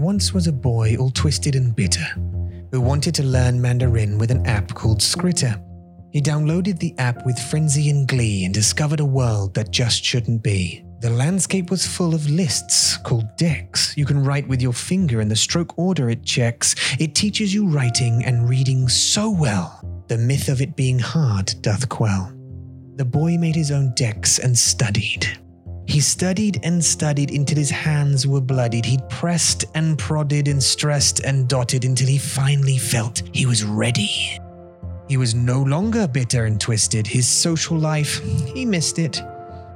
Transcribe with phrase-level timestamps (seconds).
[0.00, 2.06] once was a boy all twisted and bitter
[2.70, 5.60] who wanted to learn Mandarin with an app called Skritter.
[6.12, 10.42] He downloaded the app with frenzy and glee and discovered a world that just shouldn't
[10.42, 10.84] be.
[11.00, 13.96] The landscape was full of lists called decks.
[13.96, 16.74] You can write with your finger and the stroke order it checks.
[16.98, 20.04] It teaches you writing and reading so well.
[20.08, 22.32] The myth of it being hard doth quell.
[22.96, 25.26] The boy made his own decks and studied.
[25.90, 28.84] He studied and studied until his hands were bloodied.
[28.84, 34.38] He'd pressed and prodded and stressed and dotted until he finally felt he was ready.
[35.08, 37.08] He was no longer bitter and twisted.
[37.08, 38.20] His social life,
[38.54, 39.20] he missed it.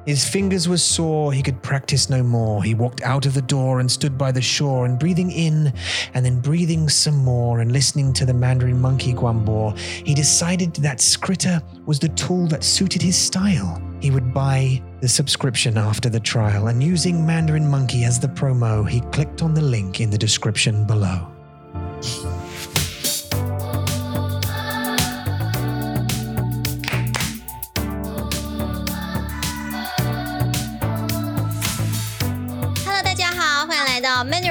[0.06, 2.62] His fingers were sore, he could practice no more.
[2.62, 5.72] He walked out of the door and stood by the shore and breathing in
[6.12, 10.98] and then breathing some more and listening to the Mandarin monkey Guanbo, he decided that
[10.98, 13.80] Skritter was the tool that suited his style.
[14.00, 18.88] He would buy the subscription after the trial and using Mandarin Monkey as the promo,
[18.88, 21.30] he clicked on the link in the description below.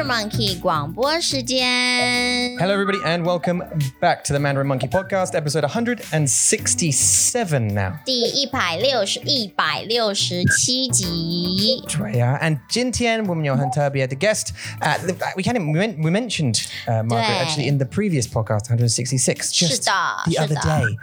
[0.03, 2.57] Mandarin Monkey 广播时间。
[2.59, 3.63] Hello, everybody, and welcome
[4.01, 7.93] back to the Mandarin Monkey Podcast, episode 167 now.
[8.05, 14.53] 第一百六十一百六十七集， Drea and Jintian, woman your Hunterbia, the guest.
[14.81, 16.57] Uh, the- we can we, men- we mentioned
[16.89, 17.43] uh, Margaret Yeah.
[17.45, 19.93] actually in the previous podcast, 166, just 是的，
[20.25, 20.61] the 是 other 的。
[20.61, 20.97] day.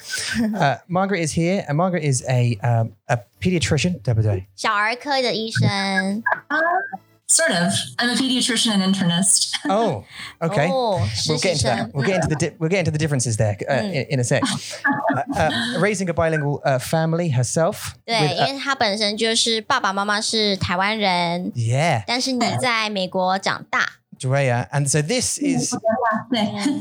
[0.54, 4.02] Uh, Margaret is here, and Margaret is a um, a pediatrician.
[4.04, 4.48] double day.
[4.56, 6.22] 小儿科的医生
[7.30, 7.74] Sort of.
[7.98, 9.50] I'm a pediatrician and internist.
[9.68, 10.04] Oh,
[10.40, 10.70] okay.
[10.70, 11.78] 哦，实 We'll 习 get into that.
[11.78, 11.92] 生。
[11.92, 14.24] We'll get into the di- we'll get into the differences there uh, in, in a
[14.24, 14.44] sec.
[14.44, 17.96] Uh, uh, raising a bilingual uh, family herself.
[18.06, 23.88] 对， with, 因 uh, 为他本身就是爸爸妈妈是台湾人， yeah, 但是你在美国长大，
[24.20, 24.70] Drea.
[24.70, 25.74] And so this is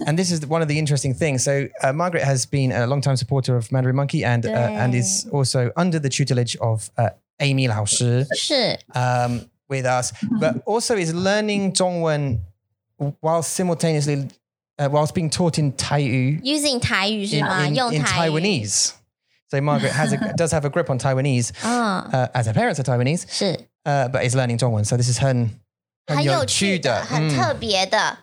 [0.07, 1.43] and this is one of the interesting things.
[1.43, 5.27] So uh, Margaret has been a long-time supporter of Mandarin Monkey and uh, and is
[5.33, 7.08] also under the tutelage of uh,
[7.41, 12.41] Amy Lao Shi 是 um, with us, but also is learning Zhongwen
[13.20, 14.29] while simultaneously
[14.79, 17.67] uh, whilst being taught in Taiyu using 台语是 in, 吗？
[17.67, 18.92] in, 用 in 台语， Taiwanese.
[19.48, 22.79] So Margaret has a, does have a grip on Taiwanese, 嗯， uh, as her parents
[22.79, 24.85] are Taiwanese, 是 uh, but is learning Zhongwen.
[24.85, 25.48] So this is her.
[26.07, 28.19] 很有趣的，很特别的。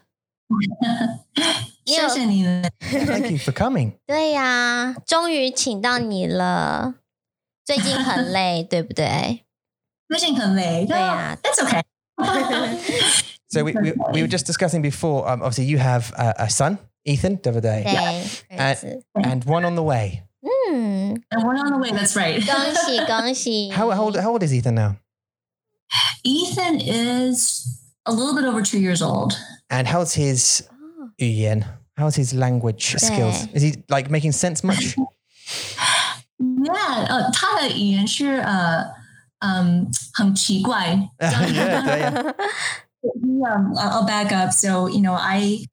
[1.83, 2.69] 你有谢谢你们。
[2.79, 3.93] Thank you for coming.
[4.05, 6.93] 对呀，终于请到你了。
[7.65, 9.44] 最近很累，对不对？
[10.09, 10.85] 最近很累。
[10.85, 11.81] 对啊 That's okay.
[13.47, 15.27] So we, we, we were just discussing before.
[15.27, 19.43] Um, obviously, you have a, a son, Ethan, the other day, 对，儿 Uh, 子， and
[19.45, 20.23] one on the way.
[20.43, 21.91] 嗯， And we're on the way.
[21.91, 22.39] That's right.
[22.45, 23.71] 恭喜恭喜！
[23.71, 24.95] How, how, old, how old is Ethan now?
[26.23, 27.65] Ethan is
[28.05, 29.37] a little bit over two years old.
[29.69, 31.65] And how's his 哦 Yuyan?
[31.97, 33.47] How's his language skills?
[33.53, 34.95] Is he like making sense much?
[36.39, 37.05] Yeah.
[37.07, 38.85] 呃，他的语言是呃
[39.45, 41.09] 嗯很奇怪。
[41.19, 42.33] yeah, yeah.
[43.03, 44.51] Um, I'll I'll back up.
[44.53, 45.65] So, you know, I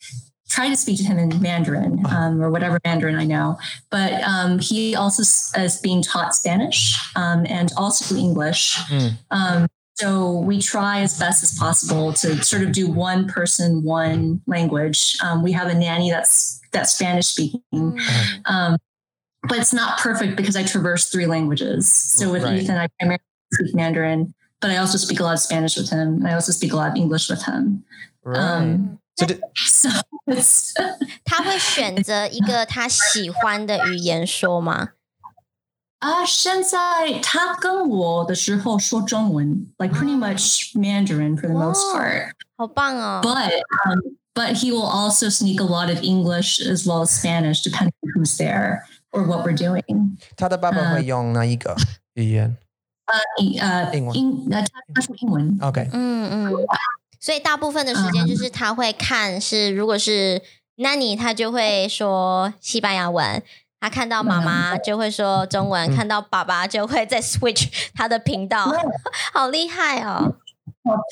[0.48, 3.58] try to speak to him in Mandarin um, or whatever Mandarin I know,
[3.90, 8.78] but um, he also s- is being taught Spanish um, and also English.
[8.88, 9.18] Mm.
[9.30, 14.40] Um, so we try as best as possible to sort of do one person, one
[14.46, 15.16] language.
[15.22, 17.98] Um, we have a nanny that's that's Spanish speaking, 嗯
[18.46, 18.76] um,
[19.48, 21.88] but it's not perfect because I traverse three languages.
[21.92, 22.62] So with Right.
[22.62, 23.20] Ethan, I primarily
[23.52, 26.18] speak Mandarin, but I also speak a lot of Spanish with him.
[26.20, 27.84] and I also speak a lot of English with him.
[28.24, 28.38] Right.
[28.38, 29.88] Um, so do, so
[30.26, 30.74] it's
[31.24, 34.90] 他会选择一个他喜欢的语言说吗？
[36.00, 41.96] 啊，现在他跟我的时候说中文，like pretty much Mandarin for the most Oh.
[41.96, 42.30] part.
[42.56, 43.20] 好棒哦！
[43.22, 43.50] But
[43.84, 47.92] um, but he will also sneak a lot of English as well as Spanish, depending
[48.04, 50.16] on who's there or what we're doing.
[50.36, 51.74] 他的爸爸会用哪一个
[52.14, 52.56] 语言？
[53.60, 55.58] 呃，英文英呃，他他说英文。
[55.60, 55.88] Okay.
[55.92, 56.52] 嗯嗯，
[57.18, 60.42] 所以大部分的时间就是他会看是，如果是
[60.76, 63.42] Nanny，他就会说西班牙文。
[63.80, 68.74] 他看到妈妈就会说中文，嗯看到爸爸就会再 switch 他的频道，
[69.32, 70.34] 好厉害哦！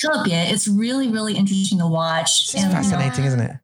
[0.02, 2.50] 特别，It's really really interesting to watch.
[2.50, 3.60] It's And, you know, Fascinating, isn't it?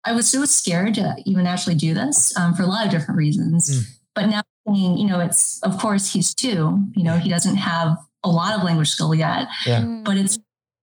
[0.00, 3.18] I was so scared to even actually do this um, for a lot of different
[3.18, 3.68] reasons.
[3.68, 3.84] Mm.
[4.14, 6.78] But now, you know, it's of course he's two.
[6.94, 9.80] You know, he doesn't have a lot of language skill yet, Yeah.
[9.82, 10.38] 嗯 but it's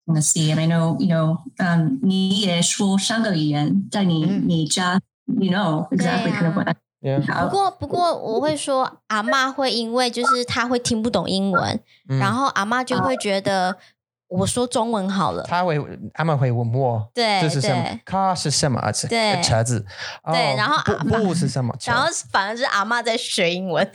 [0.07, 0.51] going to see.
[0.51, 4.47] And I know, you know, um, 你也说三个语言，在你、嗯。
[4.47, 7.19] 你家, you know exactly kind of what I Yeah.
[7.19, 7.49] 不 have.
[7.49, 13.75] 过，不过我会说，阿嬷会因为就是她会听不懂英文，嗯然后阿嬷就会觉得
[14.29, 15.77] 我说中文好了，他会
[16.13, 18.01] 阿妈会问我，对这是什么对？
[18.05, 18.91] 卡是什么？
[18.93, 19.85] 是对车子。
[20.31, 21.75] 对哦然后阿不不是什么？
[21.85, 23.85] 然后反而是阿妈在学英文，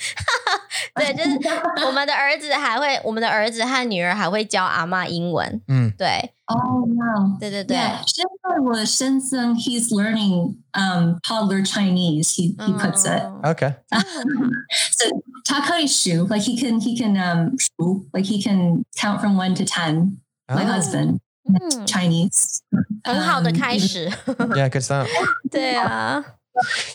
[0.94, 7.38] 对，就是我们的儿子还会，我们的儿子和女儿还会教阿妈英文，嗯，对， Oh wow.
[7.40, 12.34] 对对对 Yeah, 现在我先生 he's learning um toddler Chinese.
[12.34, 13.22] He he puts it.
[13.22, 13.74] 嗯 OK，
[14.92, 15.08] So
[15.46, 19.64] Takaishu, like he can he can um shu, like he can count from one to
[19.64, 20.18] ten.
[20.50, 20.80] My Oh.
[20.80, 22.58] husband 嗯， Chinese.
[23.04, 25.06] 很好的 Um, 开始， Yeah, good start.
[25.50, 26.24] 对啊，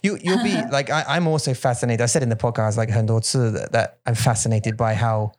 [0.01, 2.01] You you'll be like I, I'm also fascinated.
[2.01, 5.31] I said in the podcast like 很多次 that, that I'm fascinated by how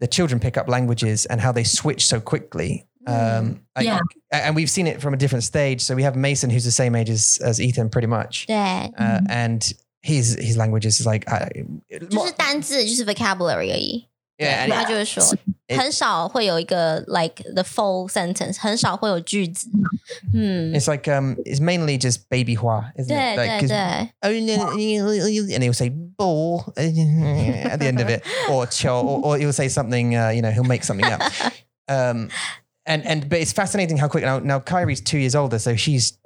[0.00, 2.84] the children pick up languages and how they switch so quickly.
[3.06, 4.00] Um, I- Yeah.
[4.32, 5.80] and we've seen it from a different stage.
[5.80, 9.20] So we have Mason, who's the same age as, as Ethan, pretty much, 对， uh,
[9.28, 9.62] and
[10.02, 11.48] his his language is like I,
[12.10, 14.06] 就是单字，就是 vocabulary 而已。
[14.41, 15.23] 因为他就是说，
[15.77, 19.69] 很少会有一个 like the full sentence，很少会有句子。
[20.33, 23.35] 嗯，It's like um, it's mainly just baby 花，isn't it?
[23.35, 24.09] 对对对。
[24.21, 24.31] Oh,
[25.53, 29.69] and he'll say ball at the end of it, or 球 or or he'll say
[29.69, 30.15] something.
[30.15, 31.21] Uh, you know, he'll make something up.
[31.87, 32.29] Um,
[32.85, 34.39] and and but it's fascinating how quick now.
[34.39, 36.17] Now Carrie's two years older, so she's,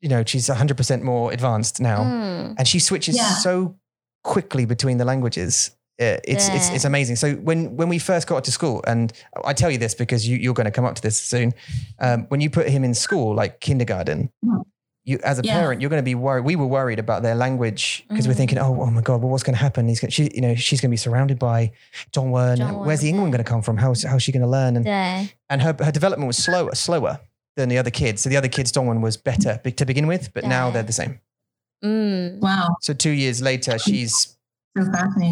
[0.00, 2.54] you know, she's hundred percent more advanced now, mm.
[2.58, 3.34] and she switches yeah.
[3.34, 3.76] so
[4.24, 5.70] quickly between the languages.
[6.02, 6.74] Uh, it's, it's Yeah.
[6.76, 7.16] it's amazing.
[7.16, 9.12] So when when we first got to school, and
[9.50, 11.52] I tell you this because you, you're going to come up to this soon.
[12.00, 14.30] Um, when you put him in school, like kindergarten,
[15.04, 15.58] you as a Yeah.
[15.60, 16.44] parent, you're going to be worried.
[16.44, 18.42] We were worried about their language because we're Mm.
[18.42, 19.88] thinking, oh, oh my god, well, what's going to happen?
[19.88, 21.72] He's going, she, you know, she's going to be surrounded by
[22.12, 22.56] Dongwon.
[22.58, 23.36] Dongwon, Where's the England yeah.
[23.38, 23.76] going to come from?
[23.78, 24.76] How's how's she going to learn?
[24.76, 27.18] And 对，and her her development was slower slower
[27.56, 28.22] than the other kids.
[28.22, 31.18] So the other kids, Dongwon was better to begin with, but now they're the same.
[31.82, 34.36] 嗯，Wow, So two years later, she's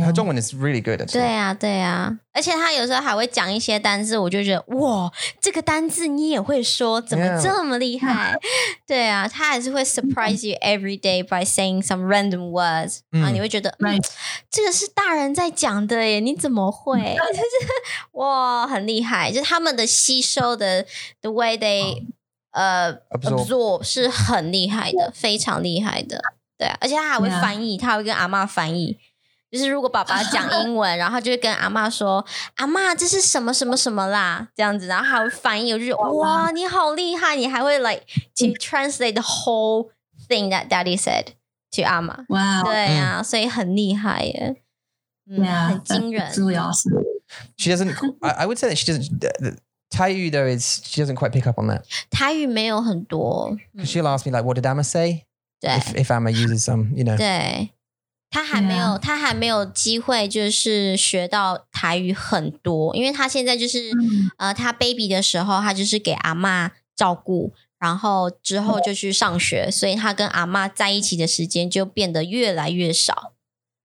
[0.05, 1.01] 他中文是 really good。
[1.11, 5.11] 对啊对啊，而且他有时候还会讲一些单字，我就觉得哇，
[5.41, 8.35] 这个单字你也会说怎么这么厉害？
[8.87, 12.99] 对啊，他还是会 surprise you every day by saying some random words。
[13.13, 13.99] 啊，你会觉得嗯，
[14.51, 17.17] 这个是大人在讲的耶，你怎么会？
[18.13, 20.85] 哇，很厉害，就他们的吸收的
[21.23, 22.07] the way they
[22.53, 26.21] uh absorb 是很厉害的，非常厉害的。
[26.59, 28.99] 对啊，而且他还会翻译，他会跟阿妈翻译。
[29.50, 32.25] 就是如果爸爸讲英文，然后就会跟阿妈说
[32.56, 35.73] ：“阿妈，这是什么什么什么啦？”这样子，然后还会翻译。
[35.73, 37.35] 我就觉得哇，你好厉害！
[37.37, 38.02] 你还会 like
[38.37, 39.91] to translate the whole
[40.29, 41.32] thing that daddy said
[41.73, 42.25] to 阿嬷。
[42.29, 42.64] Wow.
[42.64, 44.56] 对啊，所以很厉害耶，
[45.29, 47.05] 嗯，Yeah, 很 that's, 惊人 really awesome.
[47.56, 47.94] She doesn't.
[48.20, 49.19] I, I would say that she doesn't.
[49.20, 49.56] The, the,
[49.91, 51.82] Taiyu though is she doesn't quite pick up on that.
[52.11, 55.25] 台语没有很多，嗯 She'll ask me like, "What did Amma say?"
[55.61, 57.17] 对 If if Amma uses some, you know.
[57.17, 57.70] 对，
[58.31, 73.32] 他还没有.他还没有机会就是学到台语很多，因为他现在就是嗯呃，他 baby 的时候，他就是给阿嬷照顾，然后之后就去上学，所以他跟阿嬷在一起的时间就变得越来越少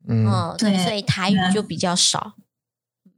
[0.06, 0.30] ，Mm.
[0.30, 2.34] 嗯，对所以台语就比较少。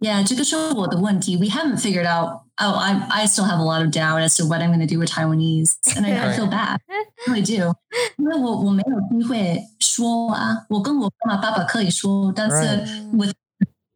[0.01, 1.37] Yeah, 这个是我的问题.
[1.37, 2.41] We haven't figured out.
[2.59, 4.87] Oh, I I still have a lot of doubt as to what I'm going to
[4.87, 6.79] do with Taiwanese, and I, I feel bad.
[6.89, 7.73] I really do.
[8.19, 13.11] 因为我我没有机会说啊，我跟我妈妈爸爸可以说，但是 Right.
[13.17, 13.33] with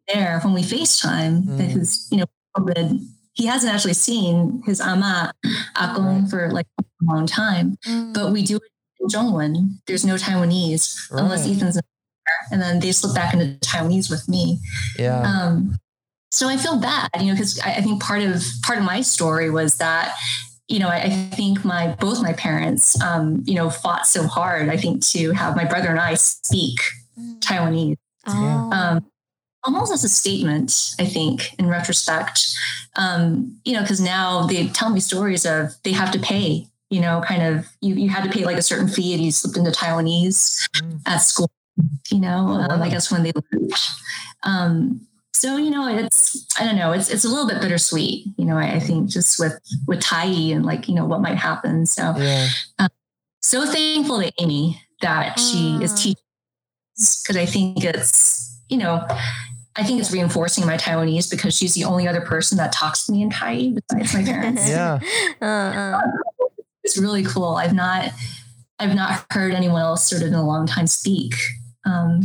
[0.06, 1.58] there when we FaceTime, Mm.
[1.58, 3.00] because you know COVID,
[3.34, 5.32] he hasn't actually seen his ama
[5.74, 7.76] akong for like a long time.
[7.86, 8.62] 嗯 But we do it
[9.00, 9.78] in Zhongwen.
[9.86, 11.56] There's no Taiwanese unless Right.
[11.56, 14.60] Ethan's in there, and then they slip back into Taiwanese with me.
[14.98, 15.20] Yeah.
[15.22, 15.78] Um,
[16.31, 19.01] so I feel bad, you know, because I, I think part of part of my
[19.01, 20.15] story was that,
[20.67, 24.69] you know, I, I think my both my parents, um, you know, fought so hard.
[24.69, 26.79] I think to have my brother and I speak
[27.39, 27.97] Taiwanese,
[28.27, 29.05] 哦，um,
[29.63, 30.95] almost as a statement.
[30.99, 32.47] I think in retrospect,
[32.95, 36.67] um, you know, because now they tell me stories of they have to pay.
[36.89, 39.31] You know, kind of you you had to pay like a certain fee, and you
[39.31, 41.01] slipped into Taiwanese Mm.
[41.05, 41.49] at school.
[42.11, 42.85] You know, Oh, um, wow.
[42.85, 43.89] I guess when they left.
[44.43, 45.01] Um,
[45.41, 48.57] so you know it's i don't know it's it's a little bit bittersweet you know
[48.57, 52.13] i, I think just with with tai and like you know what might happen so
[52.15, 52.47] yeah.
[52.77, 52.89] um,
[53.41, 55.97] so thankful to amy that she is mm.
[55.97, 56.23] teaching
[57.23, 59.05] because i think it's you know
[59.73, 63.13] I think it's reinforcing my Taiwanese because she's the only other person that talks to
[63.13, 64.67] me in Tai besides my parents.
[64.69, 64.99] yeah,
[65.41, 66.01] uh-uh.
[66.83, 67.55] it's really cool.
[67.55, 68.11] I've not,
[68.79, 71.35] I've not heard anyone else sort of in a long time speak
[71.85, 72.21] um,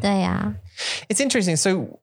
[0.00, 0.54] 对呀、mm.
[1.08, 1.56] It's interesting.
[1.56, 2.00] So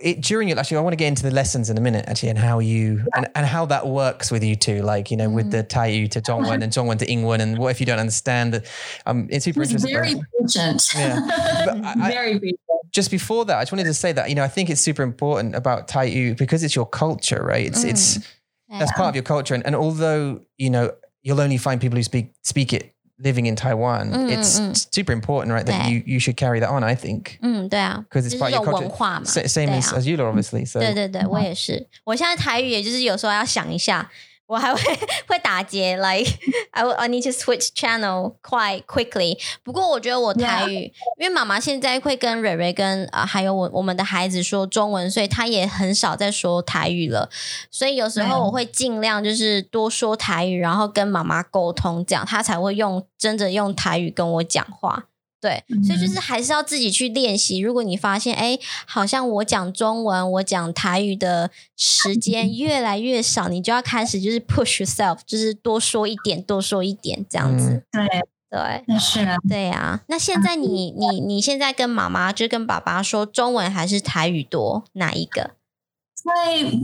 [0.00, 2.30] it, during it, actually, I want to get into the lessons in a minute, actually,
[2.30, 4.82] and how you and, and how that works with you two.
[4.82, 5.68] Like, you know, with the mm.
[5.68, 6.52] Taiyu to Dongwon uh-huh.
[6.54, 8.66] and Dongwon to Ingwen, and what if you don't understand that?
[9.06, 9.94] Um, it's super He's interesting.
[9.94, 10.92] very patient.
[10.96, 11.94] Yeah.
[11.96, 12.60] I- very patient.
[12.90, 15.02] just before that, I just wanted to say that you know I think it's super
[15.02, 17.66] important about Taiyu because it's your culture, right?
[17.66, 18.78] It's it's mm.
[18.78, 20.92] that's part of your culture, and, and although you know
[21.22, 24.87] you'll only find people who speak speak it living in Taiwan, Mm, it's mm, mm.
[24.93, 25.65] super important, right?
[25.65, 25.89] That Yeah.
[25.89, 26.83] you you should carry that on.
[26.83, 28.89] I think 嗯，对啊， because it's 就是 part 有 of your 文 culture.
[28.89, 29.25] 化嘛。
[29.25, 30.65] Sa- Same 对 as 啊 as you, obviously.
[30.65, 31.87] So 对对对，我也是。
[32.03, 34.09] 我现在台语也就是有时候要想一下，
[34.46, 34.80] 我还会
[35.26, 36.30] 会打结，like
[36.70, 39.38] I will- I need to switch channel quite quickly。
[39.64, 47.28] 不过我觉得我台语因为妈妈现在会跟蕊蕊跟啊、还有我我们的孩子说中文，所以她也很少在说台语了。
[47.70, 55.06] 所以有时候我会尽量就是多说台语，然后跟妈妈沟通，这样她才会用真的用台语跟我讲话。
[55.46, 57.58] 对，所以就是还是要自己去练习。
[57.58, 67.84] 如果你发现，哎，好像我讲中文，我讲台语的时间越来越少，你就要开始就是 push yourself，就是多说一点，多说一点这样子。
[67.92, 68.04] 对，
[68.50, 69.36] 对，那是啊。
[69.48, 75.52] 对呀、那现在你你你现在跟妈妈就跟爸爸说中文还是台语多，哪一个？
[76.16, 76.32] 在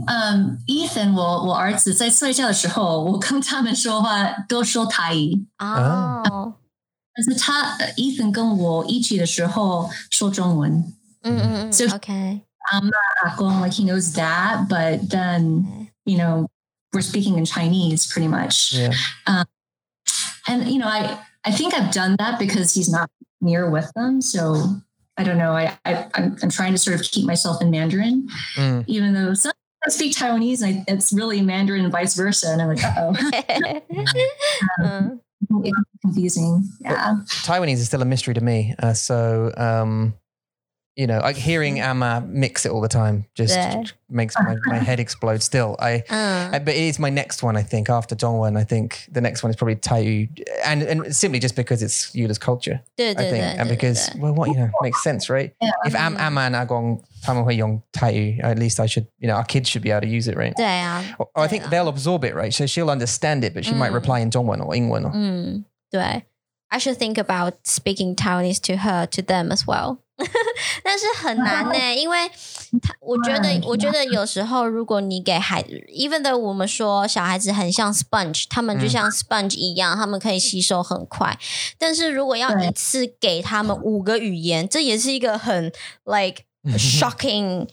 [0.07, 6.53] 嗯，Ethan，我我儿子在睡觉的时候，我跟他们说话都说台语，哦，
[7.14, 10.72] 但是他呃 Ethan 跟我一起的时候说中文。
[11.22, 12.40] 嗯嗯嗯就，OK，
[13.22, 16.46] 阿公 like he knows that, but then you know
[16.92, 18.72] we're speaking in Chinese pretty much.
[18.74, 18.92] yeah,
[20.46, 24.20] And you know, I I think I've done that because he's not near with them,
[24.20, 24.80] so.
[25.20, 25.50] I don't know.
[25.50, 28.84] I, I I'm, I'm trying to sort of keep myself in Mandarin, Mm.
[28.86, 29.50] even though some
[29.84, 30.62] I speak Taiwanese.
[30.62, 33.12] And I, it's really Mandarin and vice versa, and I'm like, oh,
[34.80, 35.31] 嗯 it's
[36.01, 36.67] confusing.
[36.81, 37.19] Yeah.
[37.43, 38.75] Taiwanese is still a mystery to me.
[38.79, 40.13] Uh, so um,
[40.95, 42.03] you know, like hearing mm-hmm.
[42.03, 43.83] Amma mix it all the time just yeah.
[44.09, 45.75] makes my, my head explode still.
[45.79, 46.51] I, uh.
[46.53, 48.57] I, but it is my next one, I think, after Dongwon.
[48.57, 50.29] I think the next one is probably Taiyu.
[50.63, 52.81] And and simply just because it's Yula's culture.
[52.99, 53.59] I think.
[53.59, 55.55] and because well what you know makes sense, right?
[55.61, 55.71] Yeah.
[55.85, 59.69] If Am Amma and Agong Tamahoyong Taiyu, at least I should you know, our kids
[59.69, 60.53] should be able to use it, right?
[60.59, 61.15] Yeah.
[61.17, 62.53] Or, or I think they'll absorb it, right?
[62.53, 63.77] So she'll understand it, but she mm.
[63.77, 65.63] might reply in Dongwon or Ingwon or mm.
[66.73, 70.02] I should think about speaking Taiwanese to her, to them as well.
[70.83, 72.29] 但是很难呢、因为
[72.81, 81.37] 他我觉得，我觉得有时候如果你给孩，even though 我们说小孩子很像 sponge，他们就嗯像 sponge 一样，他们可以吸收很快。
[81.77, 85.71] 但是如果要一次给他们五个语言，这也是一个很
[86.05, 86.43] like
[86.77, 87.67] shocking。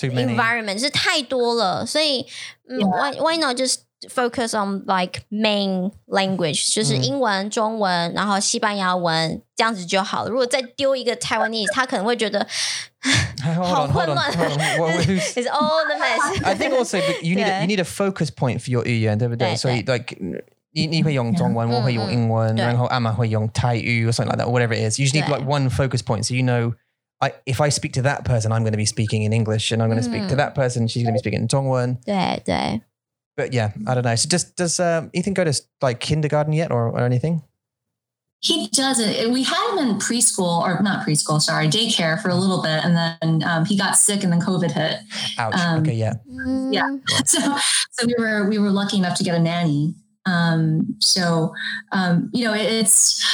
[0.00, 2.26] Environment 是太多了，所以
[2.68, 10.29] 嗯 why why not just focus on like main language，就是嗯英文、中文，然后西班牙文这样子就好了。
[10.29, 12.45] 如果再丢一个 Taiwanese，他可能会觉得
[13.43, 14.79] hold 好 on, hold 混 on, 乱 hold on.
[14.79, 16.43] What- who's- it's all the mess。
[16.43, 17.61] I think also but you need a, Yeah.
[17.61, 19.49] you need a focus point for your 语言，对不对？
[19.51, 20.15] 对，所以 like
[20.73, 22.65] 你你会用中文，我会用英文，对。
[22.65, 24.99] 然后 Emma 会用泰语 or something like that, or whatever it is.
[24.99, 25.37] You just need 对。
[25.37, 26.73] like one focus point, so you know.
[27.19, 29.81] I, if I speak to that person, I'm going to be speaking in English, and
[29.81, 30.39] I'm going to speak to Mm.
[30.39, 31.95] that person, she's going to be speaking in Dongwon.
[32.03, 32.81] 对对，
[33.38, 34.16] But yeah, I don't know.
[34.16, 37.44] So does does um, Ethan go to like kindergarten yet, or, or anything?
[38.40, 39.32] He doesn't.
[39.32, 42.96] We had him in preschool, or not preschool, sorry, daycare for a little bit, and
[42.96, 44.98] then um, he got sick, and then COVID hit.
[45.38, 45.54] Ouch.
[45.54, 46.14] Um, okay, yeah.
[46.70, 46.96] Yeah.
[47.24, 47.38] So,
[47.92, 49.94] so we were we were lucky enough to get a nanny.
[50.26, 51.54] Um, so,
[51.92, 53.24] um, you know, it, it's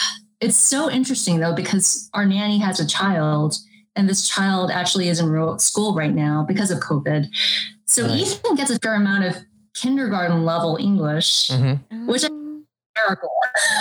[0.43, 3.57] it's so interesting though because our nanny has a child,
[3.97, 7.27] and this child actually is in school right now because of COVID.
[7.87, 8.21] So Right.
[8.21, 9.37] Ethan gets a fair amount of
[9.75, 11.49] kindergarten level English.
[11.51, 11.81] Mhm.
[12.07, 12.25] Which-
[12.97, 13.31] Miracle.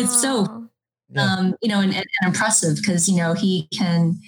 [0.00, 0.68] It's so
[1.10, 1.22] Yeah.
[1.24, 4.18] um, you know, and, and, and impressive because you know he can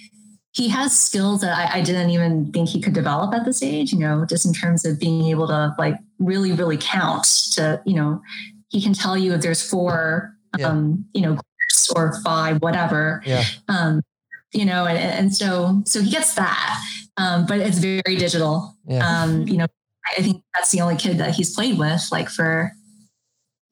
[0.53, 3.93] he has skills that I, I didn't even think he could develop at this age.
[3.93, 7.23] You know, just in terms of being able to like really, really count.
[7.55, 8.21] To you know,
[8.69, 10.67] he can tell you if there's four, Yeah.
[10.67, 13.21] um, you know, groups or five, whatever.
[13.25, 13.45] Yeah.
[13.69, 14.01] Um,
[14.53, 16.77] you know, and, and so so he gets that,
[17.15, 18.75] um, but it's very digital.
[18.85, 19.07] Yeah.
[19.07, 19.67] Um, you know,
[20.16, 22.72] I think that's the only kid that he's played with, like for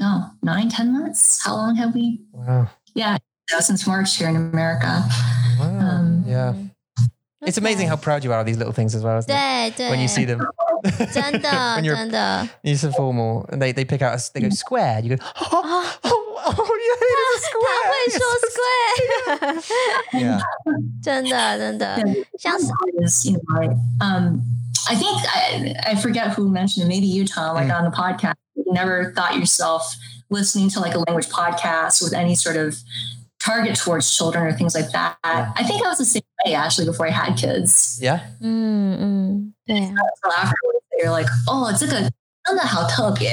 [0.01, 1.43] no nine, ten months.
[1.45, 2.69] How long have we Wow.
[2.95, 5.05] yeah, so since March here in America.
[5.61, 5.79] Wow.
[5.79, 6.55] Um, yeah.
[7.47, 9.35] It's amazing how proud you are of these little things as well, isn't it?
[9.35, 10.41] 对对， When you see them.
[11.13, 14.49] 真的 when you're 真的 you're so formal and they, they pick out a, they go
[14.51, 18.19] square, you go, oh, 啊， oh, oh yeah, it is a 他会 square.
[18.19, 18.25] 说
[19.63, 20.41] square， Yeah.
[21.03, 22.25] 真的真的 Yeah.
[22.39, 22.67] 像是
[23.03, 24.43] Is, you know, like, um,
[24.89, 27.77] I think I, I forget who mentioned it, maybe you, Tom, like Mm.
[27.79, 28.35] on the podcast.
[28.55, 29.95] You never thought yourself
[30.31, 32.77] listening to like a language podcast with any sort of
[33.41, 35.17] target towards children or things like that.
[35.25, 35.53] Yeah.
[35.57, 37.99] I think I was the same way actually before I had kids.
[38.01, 38.21] Yeah.
[38.41, 42.11] 嗯嗯，对啊， So afterwards, you're like, oh, it's like a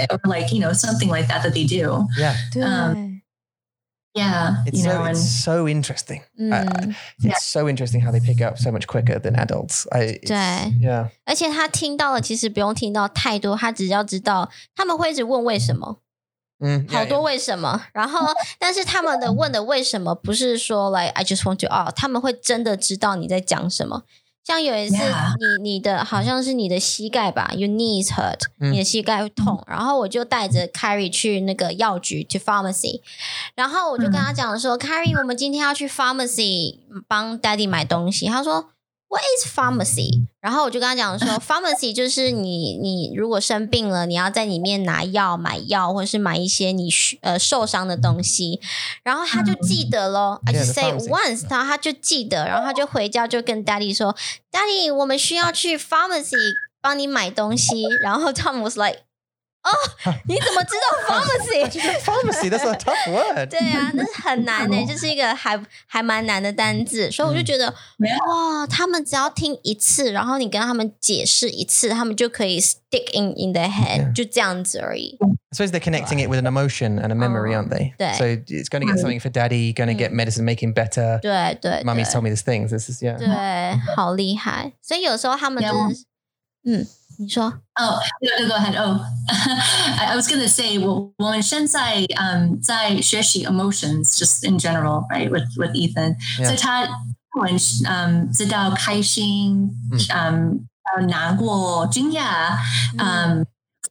[0.09, 2.07] or like you know something like that that they do.
[2.17, 2.35] Yeah.
[2.51, 3.14] 对嗯
[4.15, 6.19] Yeah, It's you so know, and it's so interesting.
[6.37, 9.87] Uh, 嗯， it's so interesting how they pick up so much quicker than adults.
[9.89, 10.35] I, it's- 对
[10.81, 11.09] yeah.
[11.23, 15.99] 而且他听到了，其实不用听到太多，他只要知道他们会一直问为什么，
[16.59, 18.27] Mm, 好 yeah, 多为什么，然后
[18.59, 24.03] 但是他们的问的为什么不是说 like I just want to 哦，他们会真的知道你在讲什么。
[24.46, 24.96] 像有一次.
[25.58, 28.72] 你你的好像是你的膝盖吧，your knees hurt，、嗯。
[28.72, 33.00] 你的膝盖会痛，然后我就带着 Carrie 去那个药局 to pharmacy，
[33.56, 36.76] 然后我就跟他讲说、c a r r i e 我们今天要去 pharmacy
[37.08, 38.68] 帮 Daddy 买东西，他说
[39.08, 40.26] What is pharmacy？
[40.42, 46.88] 然后我就跟他讲说， pharmacy 就是你你如果生病了，你要在里面拿药、买药，或者是买一些你
[47.20, 48.60] 呃受伤的东西。
[49.04, 54.14] 然后他就记得咯、嗯、i just say once，然后他就记得，然后他就回家就跟 daddy 说
[54.50, 56.36] ，daddy，我们需要去 pharmacy
[56.80, 57.84] 帮你买东西。
[58.02, 59.05] 然后 Tom was like。
[59.65, 59.69] 哦，
[60.25, 61.99] 你怎么知道 pharmacy？
[62.01, 63.47] Pharmacy, that's a tough word.
[63.47, 74.15] 对啊，那是很难的、就是一个还还蛮难的单字，所以我就觉得、哇，他们只要听一次，然后你跟他们解释一次，他们就可以 stick in in their head，、 Yeah.
[74.15, 75.19] 就这样子而已。
[75.21, 77.93] I suppose they're connecting it with an emotion and a memory, Oh, aren't they?
[77.99, 78.17] yeah.
[78.17, 81.19] So it's going to get something for daddy, going to get medicine, make him better.
[81.21, 82.71] 对对 Mummy's 对 told me these things.
[82.71, 83.19] This is, yeah.
[83.19, 84.73] 对，好厉害。
[84.81, 85.95] 所以有时候他们就 Yeah.
[85.95, 86.05] 是，
[86.65, 86.85] 嗯，
[87.17, 88.75] 你说， Oh, no, no, go ahead.
[88.77, 95.05] Oh, I, I was going to say, well, 我们现在 um 在学习 emotions just in general,
[95.09, 95.29] right?
[95.29, 96.45] With with Ethan, Yeah.
[96.45, 96.81] 所以他
[97.39, 99.69] 很嗯知道开心，
[100.13, 100.67] 嗯
[101.07, 102.57] 难过、惊讶，
[102.97, 103.43] um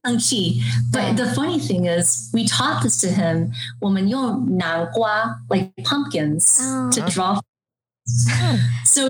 [0.04, 0.62] 生气。
[0.92, 3.50] But the funny thing is, we taught this to him.
[3.80, 6.58] 我们用南瓜 like pumpkins
[6.94, 7.08] to Oh.
[7.10, 7.40] draw.
[8.86, 9.08] So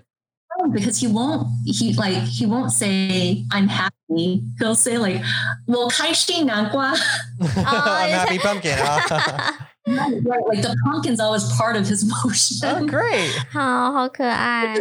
[0.72, 4.44] because he won't he like he won't say I'm happy.
[4.60, 5.22] He'll say like
[5.68, 6.98] well kaishi nangua.
[7.42, 8.78] I'm oh, happy pumpkin.
[9.88, 12.58] Right, like the pumpkin's always part of his motion.
[12.64, 13.32] Oh great.
[13.54, 14.80] Oh, how could I?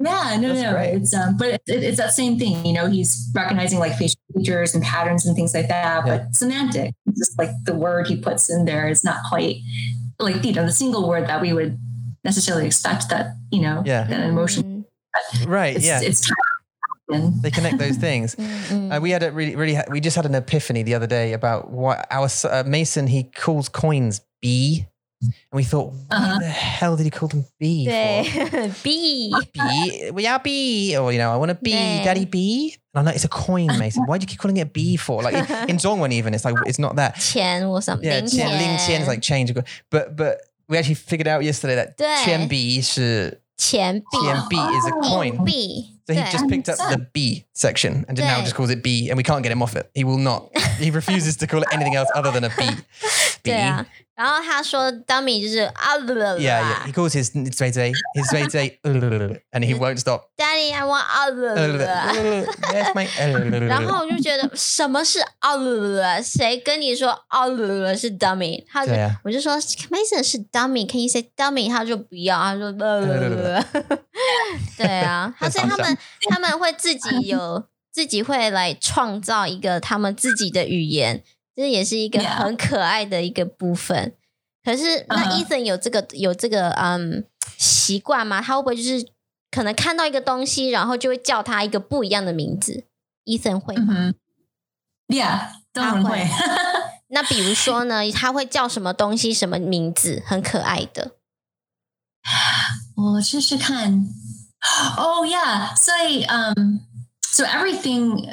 [0.00, 0.94] Yeah, no, That's no, great.
[0.94, 2.86] it's um, but it, it's that same thing, you know.
[2.86, 6.18] He's recognizing like facial features and patterns and things like that, yeah.
[6.18, 9.56] but semantic, just like the word he puts in there is not quite
[10.20, 11.78] like you know the single word that we would
[12.24, 14.06] necessarily expect that you know yeah.
[14.08, 14.77] an emotion
[15.46, 16.30] right it's, yeah it's
[17.08, 18.36] they connect those things.
[18.70, 21.70] uh, we had a really, really, we just had an epiphany the other day about
[21.70, 24.86] what our uh, Mason he calls coins B,
[25.20, 26.32] and we thought, uh-huh.
[26.34, 27.86] what the hell did he call them B?
[28.82, 32.76] B, B, B, we are B, or you know, I want a B, Daddy B.
[32.94, 34.04] And I'm like, it's a coin, Mason.
[34.06, 35.22] Why do you keep calling it B for?
[35.22, 37.16] Like in, Zhongwen, even it's like it's not that.
[37.16, 38.06] Qian or something.
[38.06, 38.48] Yeah, qian, yeah.
[38.48, 39.52] Ling Qian is like change,
[39.90, 42.06] but but we actually figured out yesterday that 对.
[42.24, 42.48] qian
[43.57, 45.43] 钱币， Qian B is a coin.
[45.45, 48.43] 币， So he 对 just picked up the B section and now Yeah.
[48.43, 49.89] just calls it B, and we can't get him off it.
[49.93, 50.49] He will not.
[50.79, 52.65] He refuses to call it anything else other than a B.
[53.42, 53.86] 对啊。
[54.14, 56.86] 然后他说 dummy 就是啊啦啦 Yeah, yeah.
[56.86, 57.70] He calls his Zwe
[58.14, 58.78] his Zwe
[59.52, 60.32] and he won't stop.
[60.36, 62.12] Daddy I want 啊啦啦。
[62.72, 63.66] yes, mate.
[63.68, 66.20] 然后我就觉得什么是啊啦啦？
[66.20, 68.64] 谁跟你说啊啦啦是 dummy？
[68.68, 71.68] 他就我就说 Mason 是 dummy，can you say dummy？
[71.68, 73.64] 他就不要，他说啦啦啦。
[74.76, 75.96] 对啊，他所以他们
[76.28, 81.22] 他们会自己有自己会来创造一个他们自己的语言，
[81.58, 84.14] 这也是一个很可爱的一个部分。
[84.64, 87.24] 可是那 Ethan 有这个有这个嗯
[87.56, 88.40] 习惯吗？
[88.40, 89.08] 他会不会就是
[89.50, 92.84] 可能看到一个东西，然后就会叫他一个不一样的名字
[93.24, 94.14] ？Ethan 会吗？Mhm.
[95.08, 96.24] Yeah, 当然会。
[97.10, 101.16] 那比如说呢，他会叫什么东西、什么名字，很可爱的。
[102.94, 104.06] 我试试看。
[104.96, 105.92] Oh yeah, so
[106.28, 106.80] um,
[107.22, 108.28] so everything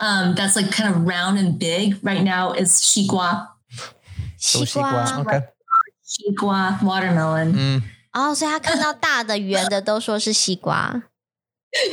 [0.00, 3.56] um that's like kind of round and big right now is 西瓜,
[4.38, 5.48] 西西瓜瓜 Okay.
[6.02, 7.52] 西瓜 watermelon.
[7.52, 7.82] Mm.
[8.12, 11.02] 哦， 所以他看到大的、圆的都说是西瓜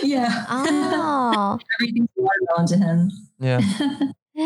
[0.04, 1.60] Yeah, 哦。
[1.80, 3.10] everything's watermelon to him.
[3.40, 3.62] Yeah.
[4.34, 4.44] 哎，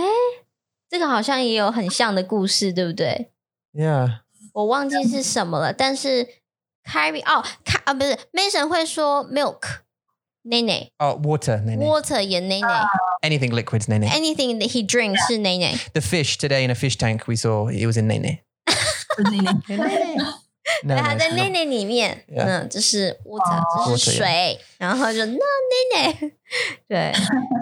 [0.90, 3.32] 这个好像也有很像的故事，对不对？
[3.74, 4.22] Yeah.
[4.54, 6.28] 我忘记是什么了，但是
[6.84, 9.62] Carrie 哦，看啊不是 Mason 会说 milk
[10.43, 12.87] 奶奶 Oh, water, nene.，water 也奶奶
[13.23, 15.75] Anything liquids, nene.，anything that he drinks 是奶奶。
[15.93, 18.41] The fish today in a fish tank we saw, it was in nene.
[20.85, 21.53] No, 它 no, 在 it's 奶 not.
[21.53, 25.39] 奶里面.嗯，这是 water，这是水，然后就那奶
[25.97, 26.13] 奶，
[26.89, 27.13] 对，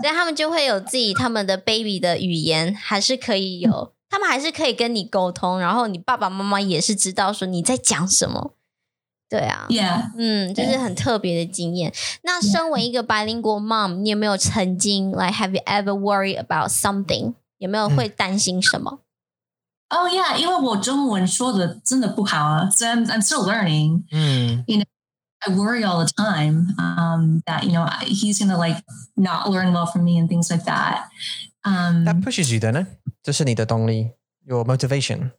[0.02, 8.54] 所以他们就会有自己他们的 baby 的语言，还是可以有，他们还是可以跟你沟通，然后你爸爸妈妈也是知道说你在讲什么，
[9.29, 10.11] 对啊， Yeah.
[10.17, 11.93] 嗯，这是很特别的经验。
[12.23, 17.33] 那身为一个白灵国 mom，你有没有曾经 like have you ever worried about something？
[17.57, 18.99] 有没有会担心什么？
[19.89, 24.03] Oh yeah，因为我中文说的真的不好啊，so I'm I'm still learning.
[24.11, 24.63] Mm.
[24.67, 24.85] You know,
[25.39, 28.83] I worry all the time um, that you know he's gonna like
[29.15, 31.09] not learn well from me and things like that.
[31.63, 32.85] Um, That pushes you, then, eh?
[33.23, 34.11] 这是你的动力,
[34.45, 35.31] your motivation.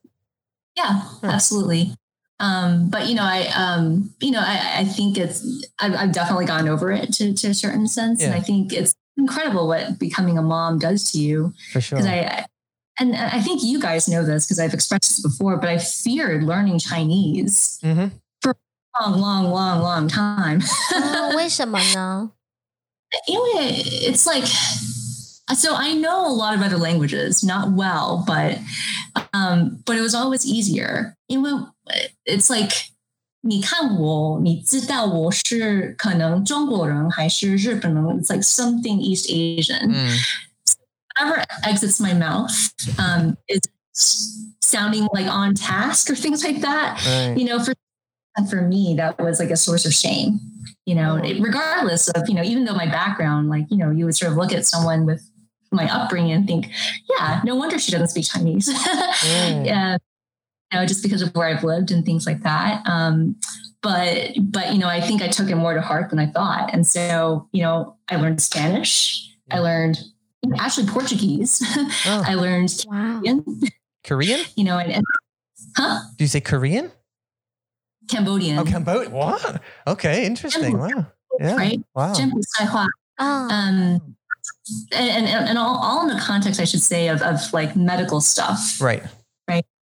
[0.76, 1.94] yeah, absolutely.
[2.40, 5.42] Um, but you know, I um, you know, I, I think it's
[5.78, 8.38] I've, I've definitely gone over it to, to a certain sense, and Yeah.
[8.38, 11.54] I think it's incredible what becoming a mom does to you.
[11.72, 11.96] For sure.
[11.98, 12.46] because I, I
[13.00, 16.42] and I think you guys know this because I've expressed this before, but I feared
[16.44, 18.08] learning Chinese hmm
[18.42, 18.54] for
[19.00, 20.60] a long, long, long, long time.
[20.94, 22.32] 哦， 为什么呢？
[23.28, 24.44] anyway, it's like
[25.54, 28.58] so I know a lot of other languages, not well, but
[29.32, 31.14] um, but it was always easier.
[31.28, 31.50] 因为
[32.24, 32.72] it's like
[33.42, 38.04] 你看我，你知道我是可能中国人还是日本人？
[38.20, 39.92] It's like something East Asian.
[39.92, 40.18] Mm.
[41.18, 42.52] whatever exits my mouth
[42.98, 43.60] um, is
[44.60, 47.00] sounding like on task or things like that.
[47.06, 47.38] Right.
[47.38, 47.72] You know, for
[48.36, 50.40] and for me, that was like a source of shame.
[50.84, 51.24] You know, Oh.
[51.24, 54.32] it- regardless of you know, even though my background, like you know, you would sort
[54.32, 55.22] of look at someone with
[55.72, 56.70] my upbringing and think,
[57.08, 58.68] yeah, no wonder she doesn't speak Chinese.
[58.68, 59.64] Mm.
[59.66, 59.96] yeah,
[60.79, 62.87] know, just because of where I've lived and things like that.
[62.87, 63.35] Um,
[63.81, 66.73] but but you know, I think I took it more to heart than I thought,
[66.73, 69.29] and so you know, I learned Spanish.
[69.47, 69.57] Yeah.
[69.57, 69.99] I learned
[70.57, 71.61] actually Portuguese.
[72.05, 72.23] Oh.
[72.25, 73.19] I learned wow.
[73.19, 73.61] Korean.
[74.03, 74.39] Korean.
[74.55, 75.05] you know, and, and
[75.77, 75.99] huh?
[76.17, 76.91] Do you say Korean?
[78.07, 78.57] Cambodian.
[78.59, 79.11] Oh, Cambodian.
[79.11, 79.61] What?
[79.85, 80.77] Okay, interesting.
[80.77, 81.07] Wow.
[81.39, 81.55] Yeah.
[81.55, 81.79] Right.
[81.95, 82.13] Wow.
[82.17, 82.87] Oh.
[83.19, 84.15] Um,
[84.91, 88.21] and and, and all, all in the context, I should say, of of like medical
[88.21, 88.79] stuff.
[88.81, 89.03] Right.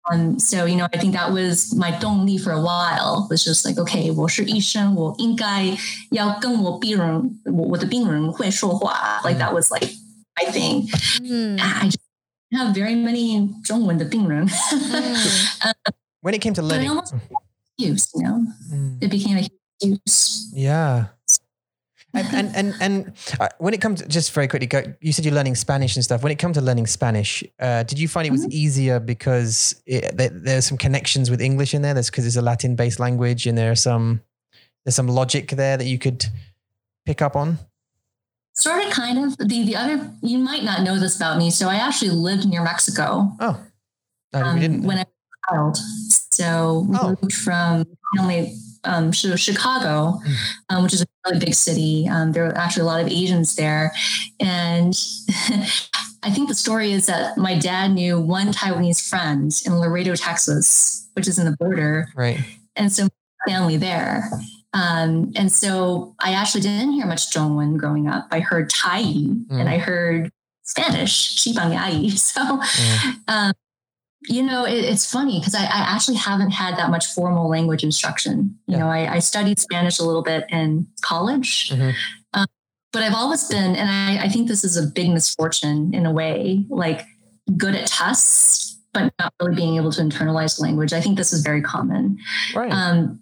[0.09, 3.65] Um, so, you know, I think that was my 动力 for a while was just
[3.67, 5.77] like, okay, 我是医生，我应该
[6.13, 9.21] 要跟我病人，我我的病人会说话.
[9.25, 9.93] Like that was like
[10.37, 10.89] my thing.
[11.29, 11.99] 嗯 I just
[12.53, 14.47] have very many 中文的病人.
[14.47, 15.17] 嗯
[16.23, 16.91] When it came to But I learning.
[16.91, 17.15] almost
[17.77, 18.99] use, you know, Mm.
[19.03, 20.51] it became a huge use.
[20.55, 21.07] Yeah.
[22.14, 25.24] And and and, and uh, when it comes to, just very quickly, go, you said
[25.24, 26.24] you're learning Spanish and stuff.
[26.24, 30.18] When it comes to learning Spanish, uh, did you find it was easier because it,
[30.18, 31.94] there, there's some connections with English in there?
[31.94, 34.22] There's because it's a Latin-based language, and there are some
[34.84, 36.26] there's some logic there that you could
[37.06, 37.60] pick up on.
[38.56, 39.38] Sort of, kind of.
[39.38, 41.50] The the other, you might not know this about me.
[41.50, 43.58] So I actually lived near Mexico Oh,
[44.34, 44.84] no, um, we didn't.
[44.84, 45.08] when I was
[45.50, 45.78] a child.
[46.34, 47.18] So we Oh.
[47.22, 47.86] moved from
[48.20, 50.36] only um, Chicago, mm.
[50.70, 52.08] um, which is a really big city.
[52.10, 53.94] Um, there were actually a lot of Asians there.
[54.40, 54.94] And
[56.24, 61.08] I think the story is that my dad knew one Taiwanese friend in Laredo, Texas,
[61.14, 62.10] which is in the border.
[62.16, 62.40] Right.
[62.76, 63.08] And so
[63.48, 64.30] family there.
[64.74, 68.28] Um, and so I actually didn't hear much Zhongwen growing up.
[68.32, 69.46] I heard Thai mm.
[69.52, 70.32] and I heard
[70.64, 72.10] Spanish, Shibang Yai.
[72.16, 73.20] So, mm.
[73.28, 73.54] um
[74.28, 77.84] you know, it, it's funny because I, I actually haven't had that much formal language
[77.84, 78.58] instruction.
[78.68, 78.80] You Yeah.
[78.80, 81.94] know, I, I studied Spanish a little bit in college, Mhm.
[82.34, 82.46] um,
[82.94, 86.12] but I've always been, and I, I think this is a big misfortune in a
[86.12, 87.06] way, like
[87.58, 90.94] good at tests, but not really being able to internalize language.
[90.94, 92.18] I think this is very common.
[92.54, 92.72] Right.
[92.72, 93.22] Um,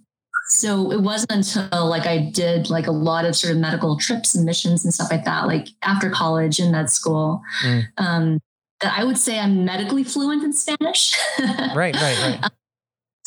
[0.49, 4.33] so it wasn't until like I did like a lot of sort of medical trips
[4.33, 7.83] and missions and stuff like that, like after college in med school, Mm.
[7.97, 8.39] um,
[8.81, 11.17] that I would say I'm medically fluent in Spanish.
[11.39, 11.95] right.
[11.95, 11.95] Right.
[11.95, 12.51] Right.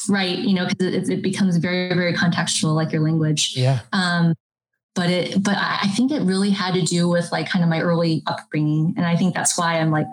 [0.09, 0.39] right.
[0.39, 3.55] You know, because it, it becomes very, very contextual, like your language.
[3.57, 3.81] Yeah.
[3.93, 4.35] Um,
[4.95, 7.81] but it, but I think it really had to do with like kind of my
[7.81, 10.07] early upbringing, and I think that's why I'm like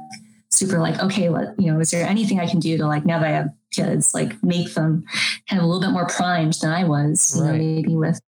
[0.49, 3.19] super like okay, let you know, is there anything I can do to like now
[3.19, 5.03] that I have kids, like make them
[5.49, 8.21] kind of a little bit more primed than I was, you know, maybe with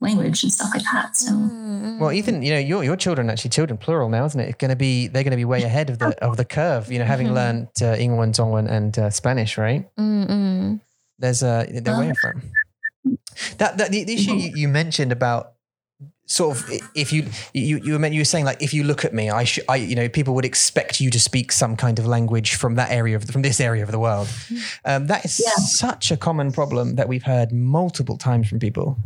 [0.00, 1.16] language and stuff like that.
[1.16, 4.58] So Mm, Well, Ethan, you know your your children actually children plural now, isn't it?
[4.58, 6.90] Going to be they're going to be way ahead of the of the curve.
[6.92, 7.34] You know, having Mhm.
[7.34, 9.84] learned uh, Ingwen, Zhongwen, and uh, Spanish, right?
[9.96, 10.80] 嗯嗯
[11.18, 12.40] There's a they're way from
[13.58, 13.76] that.
[13.78, 15.52] That the, the issue you, you mentioned about
[16.26, 19.04] sort of if you you you were meant you were saying like if you look
[19.04, 21.98] at me, I should I you know people would expect you to speak some kind
[21.98, 24.28] of language from that area of from this area of the world.
[24.84, 25.52] Um, that is Yeah.
[25.60, 28.96] such a common problem that we've heard multiple times from people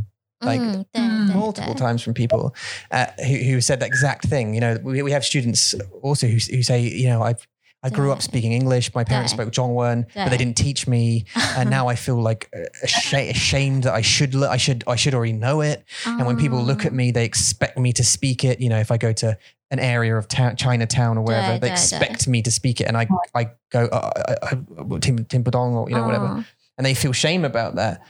[0.44, 2.54] like mm, multiple times from people
[2.90, 4.54] uh, who, who said the exact thing.
[4.54, 7.46] You know, we, we have students also who, who say, you know, I've
[7.84, 8.94] I grew up speaking English.
[8.94, 12.64] My parents spoke Zhongwen, but they didn't teach me, and now I feel like uh,
[13.12, 15.84] ashamed that I should I should I should already know it.
[16.06, 18.58] And when people look at me, they expect me to speak it.
[18.58, 19.36] You know, if I go to
[19.70, 23.06] an area of ta- Chinatown or wherever, they expect me to speak it, and I
[23.34, 26.46] I go uh, uh, uh Tim Tim Padong or you know whatever,
[26.78, 28.02] and they feel shame about that.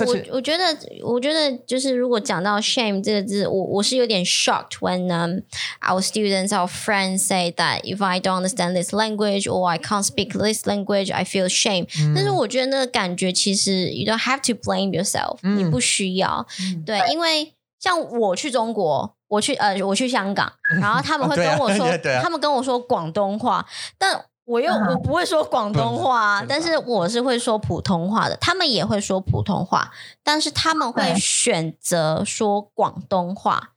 [0.00, 0.64] 我我觉得，
[1.04, 5.42] 我觉得就是如果讲到 shame 这个字，我我是有点 shocked when um
[5.80, 10.04] our students, our friends say that if I don't understand this language or I can't
[10.04, 11.86] speak this language, I feel shame。
[12.14, 16.46] 但是我觉得那个感觉其实 you don't have to blame yourself，你不需要。
[16.86, 21.86] 对，因为像我去中国，我去呃我去香港，然后他们会跟我说，
[22.22, 23.66] 他们跟我说广东话，
[23.98, 24.24] 但。
[24.44, 28.36] 我又我不会说广东话，但是我是会说普通话的。
[28.36, 29.90] 他们也会说普通话，
[30.22, 33.71] 但是他们会选择说广东话。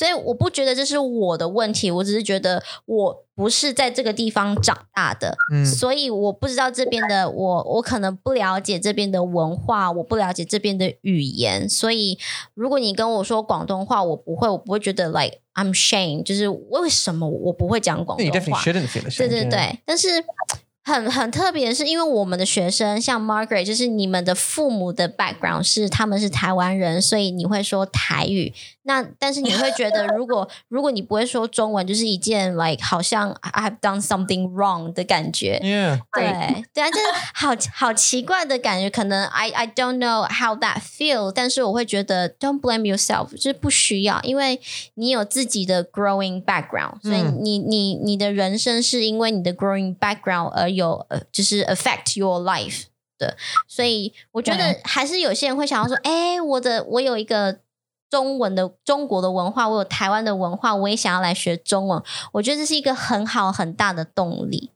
[0.00, 11.68] 所以我不觉得这是我的问题，我只是觉得我不是在这个地方长大的，嗯所以我不知道这边的我，我可能不了解这边的文化，我不了解这边的语言。
[11.68, 12.18] 所以
[12.54, 18.62] 如果你跟我说广东话，我不会，我不会觉得 like I'm shame，就是为什么我不会讲广东话？
[19.28, 20.08] 对对对，但是。
[20.82, 28.52] 很很特别的是，因为我们的学生像 Margaret，就是你们的父母的 background 是他们是台湾人，所以你会说台语。
[28.90, 35.60] 那但是你会觉得，如果如果你不会说中文，就是一件 like 好像 I have done something wrong 的感觉。
[35.62, 38.90] Yeah，对对啊，就是好好奇怪的感觉。
[38.90, 44.60] 可能 I I don't know how that feel，但是我会觉得 don't blame yourself，就是不需要，因为
[44.94, 52.86] 你有自己的 growing background，所以你你你的人生是因为你的 growing background 而有呃，就是 affect your life
[53.18, 53.36] 的。
[53.68, 57.60] 所以我觉得还是有些人会想要说，哎，我的我有一个。
[58.10, 62.02] 中文的中国的文化，我有台湾的文化，我也想要来学中文。
[62.32, 64.72] 我觉得这是一个很好很大的动力。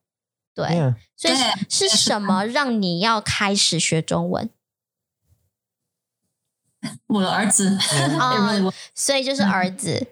[0.54, 1.34] 对，所以
[1.68, 4.48] 是什么让你要开始学中文？
[7.08, 7.76] 我的儿子
[8.20, 8.52] 啊，
[8.94, 10.06] 所以就是儿子。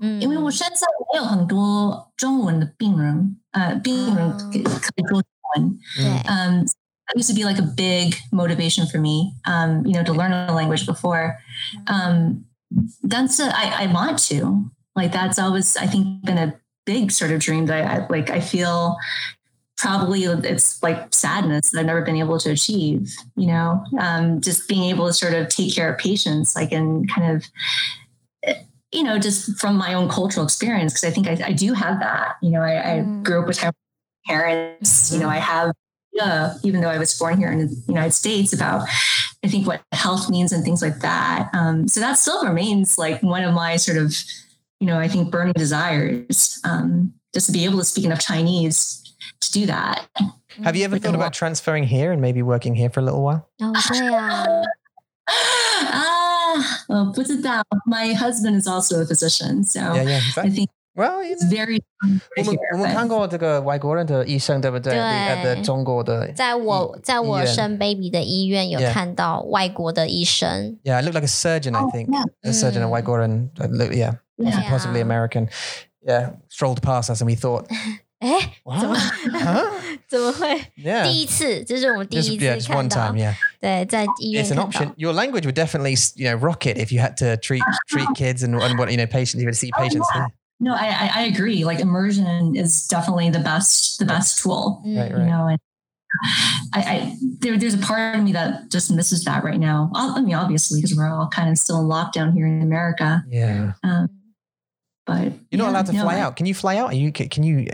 [0.00, 4.62] 嗯，因为我身上也有很多中文的病人，呃，病人可以
[5.08, 5.24] 说中
[5.56, 5.78] 文。
[5.96, 6.64] 对，嗯。
[7.16, 10.86] Used to be like a big motivation for me, um, you know, to learn a language
[10.86, 11.38] before.
[11.86, 12.44] Um,
[13.02, 17.30] that's a, I, I want to like that's always I think been a big sort
[17.30, 18.96] of dream that I, I like I feel
[19.76, 23.14] probably it's like sadness that I've never been able to achieve.
[23.36, 27.08] You know, um, just being able to sort of take care of patients, like and
[27.08, 27.44] kind of
[28.92, 32.00] you know, just from my own cultural experience, because I think I, I, do have
[32.00, 32.36] that.
[32.40, 33.22] You know, I, I mm.
[33.22, 33.62] grew up with
[34.26, 35.12] parents.
[35.12, 35.72] You know, I have
[36.62, 38.88] even though I was born here in the United States, about
[39.44, 41.48] I think what health means and things like that.
[41.52, 44.14] Um, so that still remains like one of my sort of,
[44.80, 49.04] you know, I think burning desires, um, just to be able to speak enough Chinese
[49.40, 50.08] to do that.
[50.64, 53.48] Have you ever thought about transferring here and maybe working here for a little while?
[53.60, 54.64] Oh, yeah.
[55.80, 57.62] Ah, well, put it down.
[57.86, 60.20] My husband is also a physician, so yeah, yeah.
[60.36, 61.81] I think Well, it's very.
[62.37, 64.93] 我们我们看过这个外国人的医生，对不对？
[64.93, 70.77] 对，的中国的，在我在我生 baby 的医院有看到外国的医生。
[70.83, 71.75] Yeah, I look like a surgeon.
[71.75, 72.09] I think
[72.43, 73.49] a surgeon, a 外国人。
[73.55, 74.17] Look, yeah,
[74.69, 75.49] possibly American.
[76.05, 77.65] Yeah, strolled past us and we thought.
[78.19, 78.95] 哎，怎么
[80.07, 80.61] 怎么会？
[80.75, 83.11] 第一次，这是我们第一次看到。
[83.59, 84.91] 对，在医院 It's an option.
[84.95, 88.55] Your language would definitely, you know, rocket if you had to treat treat kids and
[88.61, 89.41] and what you know patients.
[89.41, 90.05] You would see patients.
[90.60, 91.64] No, I, I agree.
[91.64, 94.82] Like immersion is definitely the best the best tool.
[94.84, 95.20] Right, right.
[95.20, 95.58] You know, and
[96.74, 99.90] I, I there, there's a part of me that just misses that right now.
[99.94, 103.22] I mean, obviously, because we're all kind of still in lockdown here in America.
[103.28, 103.74] Yeah.
[103.84, 104.08] Um,
[105.06, 106.36] but you're not allowed to no, fly out.
[106.36, 106.92] Can you fly out?
[106.92, 107.12] Are you?
[107.12, 107.66] Can you?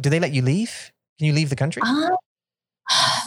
[0.00, 0.92] Do they let you leave?
[1.18, 1.82] Can you leave the country?
[1.84, 2.10] Uh,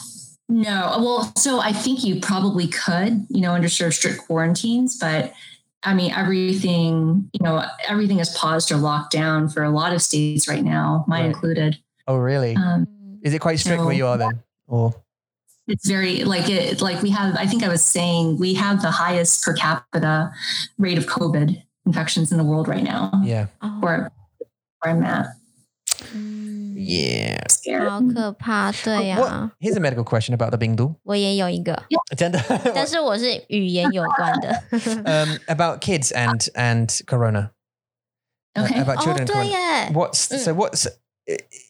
[0.50, 0.98] no.
[1.00, 5.34] Well, so I think you probably could, you know, under sort of strict quarantines, but
[5.84, 10.02] I mean, everything, you know, everything is paused or locked down for a lot of
[10.02, 11.28] states right now, mine right.
[11.28, 11.78] included.
[12.08, 12.56] Oh, really?
[12.56, 12.88] Um,
[13.22, 14.44] is it quite strict so, where you are then?
[14.68, 14.94] Or
[15.68, 18.90] it's very like it like we have I think I was saying we have the
[18.90, 20.32] highest per capita
[20.80, 23.12] rate of COVID infections in the world right now.
[23.24, 23.48] Yeah.
[23.80, 24.12] Where,
[24.82, 25.28] where I'm at.
[26.77, 27.41] Yeah.
[27.89, 29.53] 好可怕，对呀、啊。
[29.61, 30.97] Here's a medical question about the Bingdu.
[31.03, 31.83] 我也有一个，
[32.17, 32.39] 真的，
[32.75, 34.63] 但是我是语言有关的。
[35.05, 37.51] um, about kids and and corona.
[38.55, 38.77] Okay.
[38.77, 39.25] Uh, about children.
[39.25, 39.91] 哦，对耶。
[39.93, 40.53] What's so?
[40.53, 40.87] What's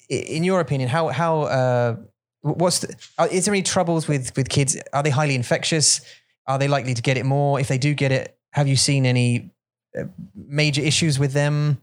[0.09, 0.89] in your opinion?
[0.89, 1.97] How how uh?
[2.43, 2.89] What's the,
[3.31, 4.77] is there any troubles with with kids?
[4.93, 6.01] Are they highly infectious?
[6.47, 7.59] Are they likely to get it more?
[7.59, 9.51] If they do get it, have you seen any
[9.97, 11.79] uh, major issues with them?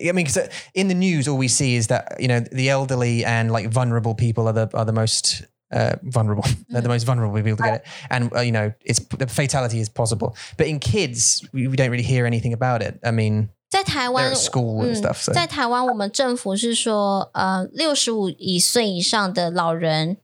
[0.00, 2.70] I mean, because uh, in the news, all we see is that you know the
[2.70, 6.44] elderly and like vulnerable people are the are the most uh, vulnerable.
[6.68, 9.80] They're the most vulnerable people to get it, and uh, you know, it's the fatality
[9.80, 10.36] is possible.
[10.56, 12.98] But in kids, we, we don't really hear anything about it.
[13.04, 13.50] I mean.
[13.70, 15.34] 在台湾，school and stuff、嗯。
[15.34, 20.18] 在台湾，我们政府是说，呃，六十五以岁以上的老人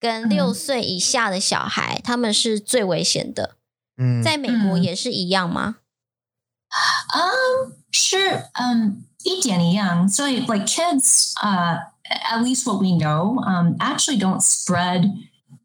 [0.00, 3.56] 跟六岁以下的小孩，他们是最危险的。
[3.96, 5.76] 嗯在美国也是一样吗？
[7.14, 8.44] Um, sure.
[8.58, 10.08] Um, 一点一样.
[10.08, 11.78] So like kids, uh,
[12.30, 15.06] at least what we know, um, actually don't spread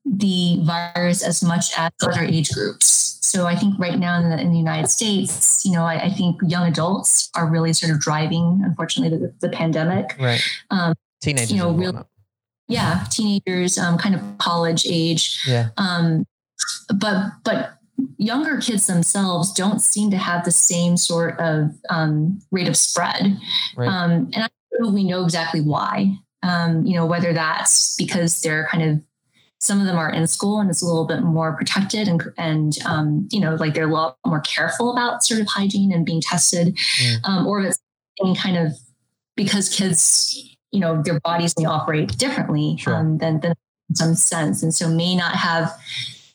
[0.06, 3.18] the virus as much as other age groups.
[3.22, 6.10] So I think right now in the, in the United States, you know, I, I
[6.10, 10.16] think young adults are really sort of driving, unfortunately, the, the pandemic.
[10.20, 10.42] right.
[10.72, 11.52] Um, Teenagers.
[11.52, 12.08] you know, and real- whatnot.
[12.70, 15.40] Yeah, teenagers, um, kind of college age.
[15.48, 15.70] Yeah.
[15.78, 16.26] Um,
[16.94, 17.78] but but
[18.19, 23.39] younger kids themselves don't seem to have the same sort of um, rate of spread.
[23.77, 23.89] Right.
[23.89, 26.17] Um, and I don't know we know exactly why.
[26.43, 29.01] Um, you know, whether that's because they're kind of
[29.61, 32.79] some of them are in school and it's a little bit more protected and and
[32.85, 36.21] um, you know like they're a lot more careful about sort of hygiene and being
[36.21, 37.17] tested, Mm.
[37.29, 37.79] um, or if it's
[38.19, 38.73] in kind of
[39.37, 40.37] because kids
[40.73, 42.95] you know their bodies may operate differently Sure.
[42.97, 43.55] um, than than
[43.89, 45.73] in some sense, and so may not have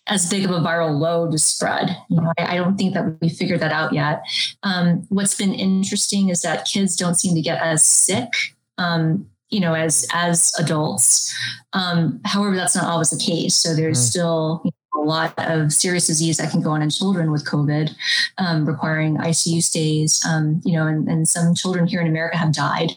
[0.07, 1.95] as big of a viral load to spread.
[2.09, 4.23] You know, I, I don't think that we figured that out yet.
[4.63, 8.29] Um, what's been interesting is that kids don't seem to get as sick,
[8.77, 11.33] um, you know, as as adults.
[11.73, 13.55] Um, however, that's not always the case.
[13.55, 14.09] So there's Mm.
[14.09, 17.45] still you know, a lot of serious disease that can go on in children with
[17.45, 17.93] COVID,
[18.37, 20.21] um, requiring ICU stays.
[20.27, 22.91] Um, you know, and, and some children here in America have died.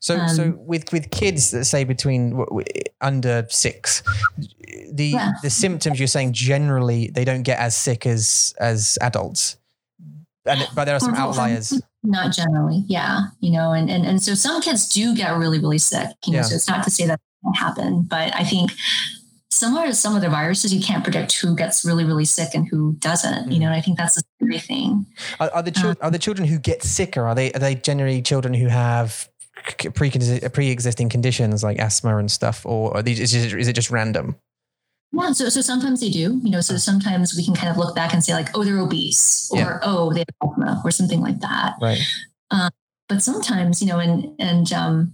[0.00, 2.38] So, so Um, with with kids that say between
[3.00, 4.02] under six,
[4.92, 5.32] the Yeah.
[5.42, 9.56] the symptoms you're saying generally they don't get as sick as as adults,
[10.46, 11.72] and but there are some outliers.
[12.04, 13.26] Not generally, yeah.
[13.40, 16.08] You know, and and and so some kids do get really, really sick.
[16.26, 16.42] You know, Yeah.
[16.44, 18.70] so it's not to say that won't happen, but I think
[19.50, 22.68] similar to some of the viruses, you can't predict who gets really, really sick and
[22.68, 23.50] who doesn't.
[23.50, 25.06] You know, and I think that's the scary thing.
[25.40, 27.26] Are, are the chil- Uh, are the children who get sicker?
[27.26, 29.28] Are they are they generally children who have
[29.76, 33.74] pre pre existing conditions like asthma and stuff, or are these, is, it, is it
[33.74, 34.36] just random?
[35.12, 36.60] Yeah, so so sometimes they do, you know.
[36.60, 39.58] So sometimes we can kind of look back and say like, oh, they're obese, or
[39.58, 39.78] Yeah.
[39.82, 41.74] oh, they have asthma, or something like that.
[41.80, 41.98] Right.
[43.08, 45.12] But sometimes, you know, and and um,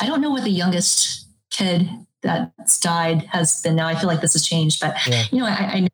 [0.00, 1.88] I don't know what the youngest kid
[2.22, 3.88] that's died has been now.
[3.88, 5.24] I feel like this has changed, but Yeah.
[5.32, 5.88] you know, I, I know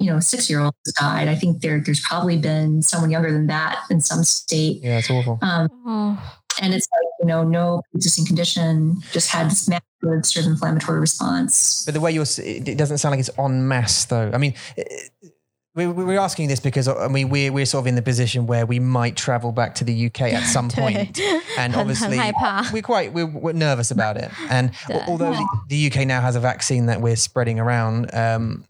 [0.00, 1.28] you know, six year olds died.
[1.28, 4.82] I think there there's probably been someone younger than that in some state.
[4.82, 5.38] Yeah, it's awful.
[5.42, 6.18] Um.
[6.60, 11.00] And it's like, you know, no existing condition, just had this massive sort of inflammatory
[11.00, 11.82] response.
[11.86, 14.30] But the way you're, it doesn't sound like it's en masse though.
[14.34, 15.30] I mean, eh, eh, it,
[15.74, 18.66] we're asking this because uh, I mean we're we're sort of in the position where
[18.66, 21.18] we might travel back to the UK at some point,
[21.56, 22.20] and obviously
[22.72, 24.30] we're quite we're, we're, nervous about it.
[24.50, 24.72] And
[25.08, 28.64] although the, the, UK now has a vaccine that we're spreading around, um,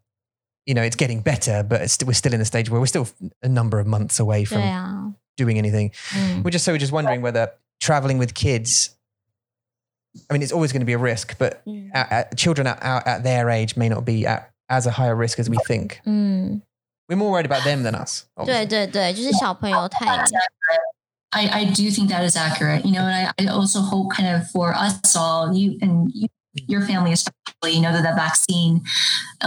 [0.66, 2.88] you know, it's getting better, but it's, st- we're still in the stage where we're
[2.88, 3.08] still
[3.42, 5.92] a number of months away 对 from 啊， doing anything.
[6.16, 8.92] 嗯 We're just so we're just wondering whether traveling with kids.
[10.30, 12.82] I mean, it's always going to be a risk, but 嗯 at, at, children at,
[12.84, 16.02] at, at their age may not be at as a higher risk as we think.
[16.06, 16.62] 嗯，
[17.08, 18.26] We're more worried about them than us.
[18.36, 18.68] 对 obviously.
[18.68, 20.94] 对对，就是小朋友太 That's accurate.
[21.32, 24.28] I, I do think that is accurate, you know, and I, I also hope kind
[24.34, 28.83] of for us all, you and you, your family especially, you know, that the vaccine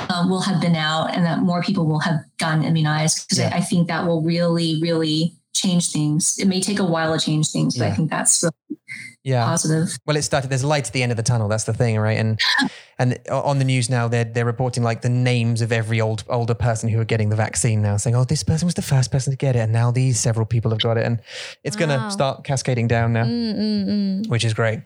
[0.10, 3.52] um, will have been out and that more people will have gotten immunized because Yeah.
[3.54, 6.38] I, I think that will really, really change things.
[6.40, 8.80] It may take a while to change things, but I think that's really
[9.25, 9.45] Yeah.
[9.45, 9.99] positive.
[10.07, 10.49] Well, it started.
[10.51, 11.47] There's light at the end of the tunnel.
[11.49, 12.19] That's the thing, right?
[12.19, 12.39] And
[12.99, 16.55] and on the news now, they're they're reporting like the names of every old older
[16.55, 19.31] person who are getting the vaccine now, saying, "Oh, this person was the first person
[19.33, 21.21] to get it, and now these several people have got it, and
[21.65, 22.07] it's going Wow.
[22.09, 24.81] to start cascading down now, 嗯嗯嗯， which is great.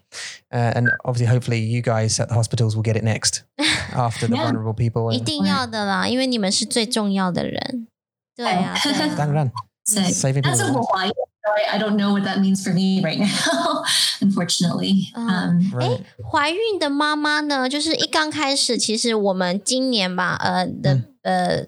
[0.52, 3.42] Uh, and obviously, hopefully, you guys at the hospitals will get it next
[3.94, 4.50] after the Yeah.
[4.50, 5.12] vulnerable people.
[5.12, 7.86] 一 And 定要的啦，因为你们是最重要的人。
[8.34, 9.48] 对呀、对呀、当然
[9.86, 10.80] So saving that's people.
[10.80, 11.12] a Hawaii.
[11.57, 13.83] I, I don't know what that means for me right now,
[14.21, 15.11] unfortunately.
[15.15, 16.01] Um, Um, Right.
[16.29, 21.65] 怀孕的妈妈呢，就是一刚开始，其实我们今年吧，呃的、嗯呃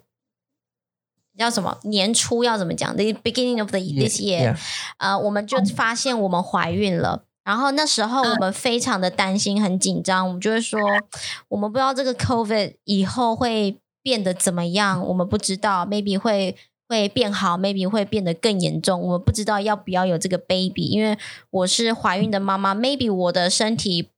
[1.38, 4.58] 叫什么年初要怎么讲？The beginning of the this year，、Yeah.
[4.98, 7.24] 呃，我们就发现我们怀孕了。
[7.44, 10.80] 然后那时候我们非常的担心，很紧张，我们就会说，
[11.48, 16.56] 我们不知道这个 COVID 以后会变得怎么样，我们不知道，maybe 会
[16.92, 21.18] 会变好，maybe 会变得更严重，我们不知道要不要有这个 baby，因为
[21.50, 24.10] 我是怀孕的妈妈，maybe 我的身体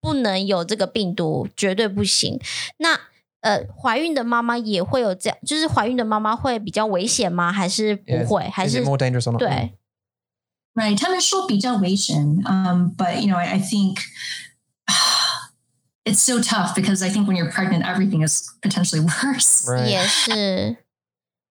[0.00, 2.40] 不能有这个病毒，绝对不行。
[2.78, 2.98] 那
[3.40, 7.52] 呃，怀孕的妈妈也会有这样，就是怀孕的妈妈会比较危险吗？
[7.52, 8.26] 还是不 Yeah.
[8.26, 8.48] 会？
[8.48, 9.38] 还是 more dangerous or not?
[9.38, 9.72] 对
[10.74, 10.98] ？Right.
[10.98, 13.98] 他们说比较危险, um, but you know, I, I think
[16.04, 19.70] it's so tough because I think when you're pregnant, everything is potentially worse.
[19.70, 19.88] Right.
[19.88, 20.76] 也是，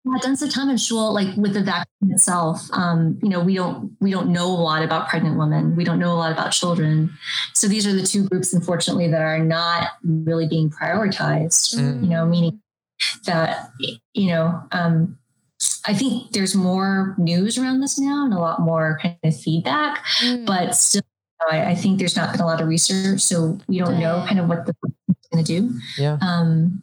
[0.05, 4.33] Yeah, densitometry Thomas like with the vaccine itself, um, you know, we don't we don't
[4.33, 5.77] know a lot about pregnant women.
[5.77, 7.11] We don't know a lot about children.
[7.55, 11.77] So these are the two groups, unfortunately, that are not really being prioritized.
[11.77, 12.03] Mm.
[12.03, 12.61] You know, meaning
[13.27, 13.73] that
[14.15, 15.19] you know, um,
[15.87, 20.05] I think there's more news around this now and a lot more kind of feedback,
[20.23, 20.47] mm.
[20.47, 23.59] but still, you know, I, I, think there's not been a lot of research, so
[23.67, 24.75] we don't know kind of what the
[25.33, 25.81] going to do.
[25.99, 26.19] Yeah.
[26.21, 26.83] Um,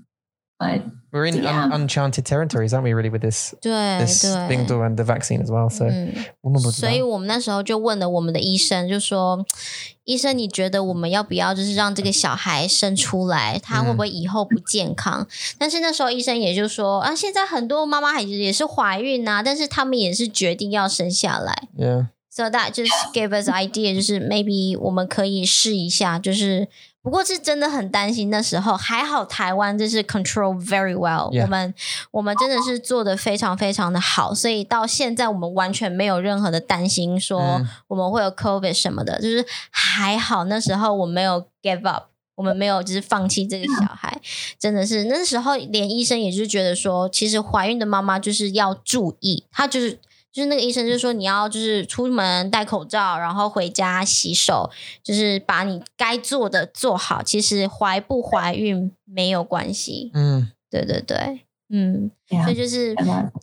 [0.59, 0.83] but
[1.13, 1.65] We're in Yeah.
[1.65, 2.95] un- uncharted territories, aren't we?
[2.95, 5.69] Really, with this 对 this 对 thing and the vaccine as well.
[5.69, 15.29] So 嗯，我们不知道所以我们那时候就问了我们的医生，就说：“医生，你觉得我们要不要就是让这个小孩生出来，他会不会以后不健康？”
[15.59, 22.07] 但是那时候医生也就说：“啊，现在很多妈妈还也是怀孕啊，但是他们也是决定要生下来。” Yeah.
[22.31, 26.67] So that just gave us idea，就是 maybe 我们可以试一下，就是
[27.08, 28.30] 不过是真的很担心。
[28.30, 31.44] 那时候还好，台湾就是 control very well，、Yeah.
[31.44, 31.74] 我们
[32.12, 42.08] 我们真的是做的非常非常的好，所以到现在我们完全没有任何的担心，说嗯我们会有 COVID 什么的，就是还好那时候我没有 give up。
[42.36, 44.22] 我们没有就是放弃这个小孩，
[44.60, 49.98] 真的是那时候连医生也就是觉得说，其实怀孕的妈妈就是要注意，她就是
[50.38, 54.70] 就是那个医生就说你要就是出门戴口罩，然后回家洗手，
[55.02, 57.24] 就是把你该做的做好。
[57.24, 60.50] 其实怀不怀孕没有关系，Mm.
[60.70, 62.12] 对对对，嗯，
[62.44, 62.94] 所以就是。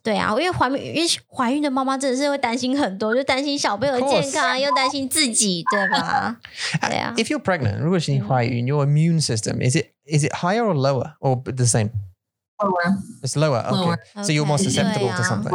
[0.04, 6.36] 对啊，因为怀孕，因为怀孕的妈妈真的是会担心很多，就担心小朋友的健康，又担心自己，对吧？
[6.80, 11.42] 对啊 If you're pregnant, 如果是你怀孕, your immune system is it is it higher or lower or
[11.42, 11.90] the same?
[12.62, 13.64] Lower It's lower.
[13.66, 13.80] Okay.
[13.80, 13.98] Lower.
[14.22, 15.50] So you're more susceptible to something.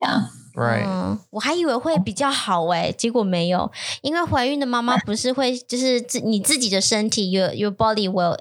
[0.00, 0.28] yeah.
[0.53, 0.83] Right.
[0.85, 8.37] 嗯，我还以为会比较好哎、结果没有，因为怀孕的妈妈不是会就是自你自己的身体，your your body will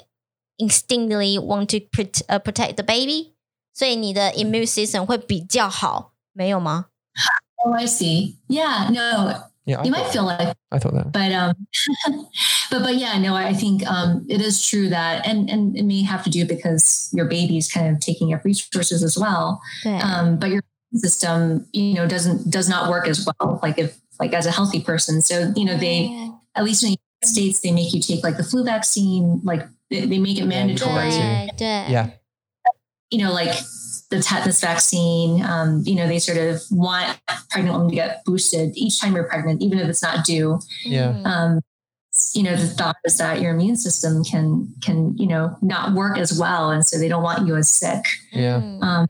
[0.56, 3.34] instinctively want to protect 呃 protect the baby，
[3.74, 6.86] 所以你的 immune system 会比较好，没有吗？
[7.64, 8.36] Oh, I see.
[8.48, 9.80] Yeah, no, Yeah.
[9.80, 11.12] I you thought, might feel like, I thought that.
[11.12, 11.54] but um,
[12.70, 16.02] but but yeah, no, I think um, it is true that, and and it may
[16.04, 19.60] have to do because your baby's kind of taking up resources as well.
[19.84, 23.59] 对， Um, but your immune system, you know, doesn't does not work as well.
[23.61, 25.21] Like if like as a healthy person.
[25.21, 28.37] So you know they at least in the United States they make you take like
[28.37, 29.41] the flu vaccine.
[29.43, 31.09] Like they, they make it mandatory.
[31.09, 31.47] Yeah.
[31.57, 32.09] yeah.
[33.11, 33.55] You know, like
[34.09, 35.43] the tetanus vaccine.
[35.43, 37.19] Um, you know, they sort of want
[37.49, 40.59] pregnant women to get boosted each time you're pregnant, even if it's not due.
[40.83, 41.13] Yeah.
[41.13, 41.25] Mm-hmm.
[41.25, 41.61] Um,
[42.35, 46.17] you know, the thought is that your immune system can can you know not work
[46.17, 48.05] as well, and so they don't want you as sick.
[48.31, 48.59] Yeah.
[48.59, 48.83] Mm.
[48.83, 49.07] Um,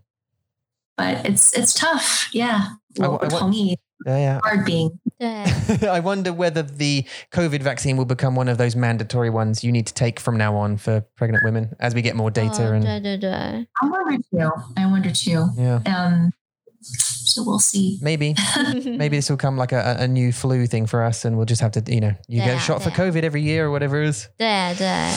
[0.97, 2.29] but it's it's tough.
[2.33, 2.69] Yeah.
[2.97, 3.75] Well, I, I,
[4.05, 4.39] yeah, yeah.
[4.43, 4.99] Hard being.
[5.19, 5.47] Yeah.
[5.89, 9.87] I wonder whether the COVID vaccine will become one of those mandatory ones you need
[9.87, 12.67] to take from now on for pregnant women as we get more oh, data.
[12.67, 13.63] Oh, and da, da, da.
[13.81, 14.51] I wonder too.
[14.77, 15.47] I wonder too.
[15.57, 15.81] Yeah.
[15.85, 16.33] Um,
[16.81, 17.97] so we'll see.
[18.01, 18.35] Maybe,
[18.85, 21.61] maybe this will come like a, a new flu thing for us, and we'll just
[21.61, 24.01] have to, you know, you yeah, get a shot for COVID every year or whatever
[24.01, 24.27] it is.
[24.39, 25.15] Yeah, yeah.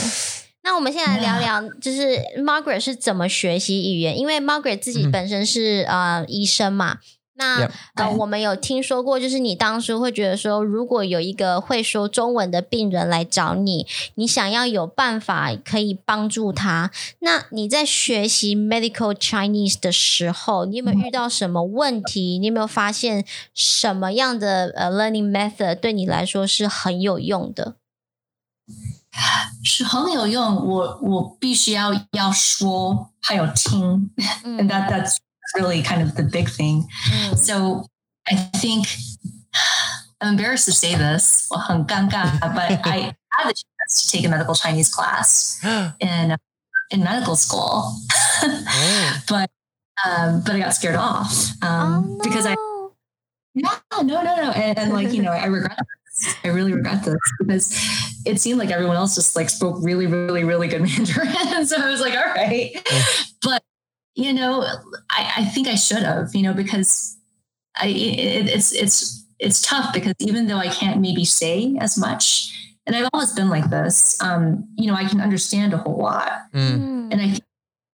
[0.67, 4.19] 那我们现在聊聊，就是 Margaret 是怎么学习语言？
[4.19, 6.99] 因为 Margaret 自己嗯本身是、呃医生嘛。
[7.35, 7.71] 那 Yep.
[7.95, 13.87] 呃，我们有听说过，就是你当初会觉得说，如果有一个会说中文的病人来找你，
[14.17, 16.91] 你想要有办法可以帮助他，
[17.21, 22.39] 那你在学习 medical Chinese 的时候，你有没有遇到什么问题？
[22.41, 27.77] 你有没有发现什么样的呃 learning method 对你来说是很有用的？
[29.64, 34.10] 是很有用，我我必须要要说还有听，
[34.44, 35.18] 嗯 and that that's
[35.60, 36.88] really kind of the big thing.
[37.12, 37.86] 嗯 So
[38.26, 38.88] I think
[40.20, 44.30] I'm embarrassed to say this, 我很 尴尬, but I had the chance to take a
[44.30, 45.60] medical Chinese class
[46.00, 46.38] in
[46.90, 47.94] in medical school,
[48.44, 49.22] Oh.
[49.28, 49.50] but
[50.06, 52.56] um, but I got scared off um, oh, because I
[53.54, 53.70] no.
[54.02, 55.95] no no no no and, and like you know I regret this.
[56.45, 57.73] I really regret this because
[58.25, 61.91] it seemed like everyone else just like spoke really really really good Mandarin, so I
[61.91, 62.71] was like, all right,
[63.43, 63.63] but
[64.15, 64.63] you know
[65.11, 67.17] I, I think I should have you know because
[67.77, 72.51] I it, it's it's it's tough because even though I can't maybe say as much,
[72.87, 76.33] and I've always been like this, um, you know, I can understand a whole lot,
[76.55, 76.79] Mm.
[76.79, 77.13] Mm.
[77.13, 77.45] and I think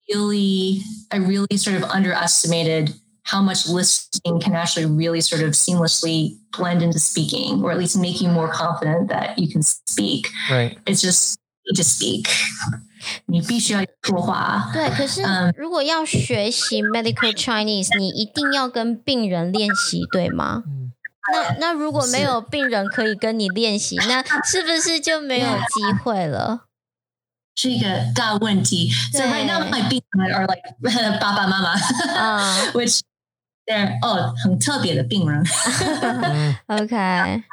[0.09, 6.38] really I really sort of underestimated how much listening can actually really sort of seamlessly
[6.58, 10.30] blend into speaking, or at least make you more confident that you can speak.
[10.50, 10.78] Right.
[10.86, 12.28] It's just you just speak.
[13.28, 14.70] 你必须要说话。
[14.74, 20.64] 对，可是嗯如果要学习 medical Chinese，你一定要跟病人练习，对吗？
[20.66, 20.92] 嗯
[21.30, 26.62] 那那如果没有病人可以跟你练习，那是不是就没有机会了？
[27.56, 28.90] 是一个大问题。
[29.12, 31.76] So right now my 病人 are like 爸爸妈妈，
[32.72, 33.02] which
[33.66, 35.44] they're 哦很特别的病人。
[36.68, 37.44] okay.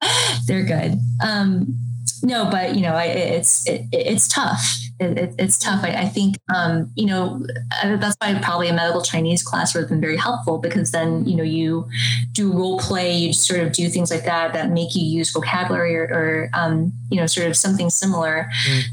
[0.47, 0.99] They're good.
[1.25, 1.77] Um,
[2.23, 4.61] no, but you know, I, it's it, it's tough.
[4.99, 5.83] It, it's tough.
[5.83, 7.45] I, I think um, you know
[7.81, 11.25] uh, that's why probably a medical Chinese class would have been very helpful because then
[11.25, 11.87] you know you
[12.31, 15.95] do role play, you sort of do things like that that make you use vocabulary
[15.95, 18.49] or, or um, you know sort of something similar.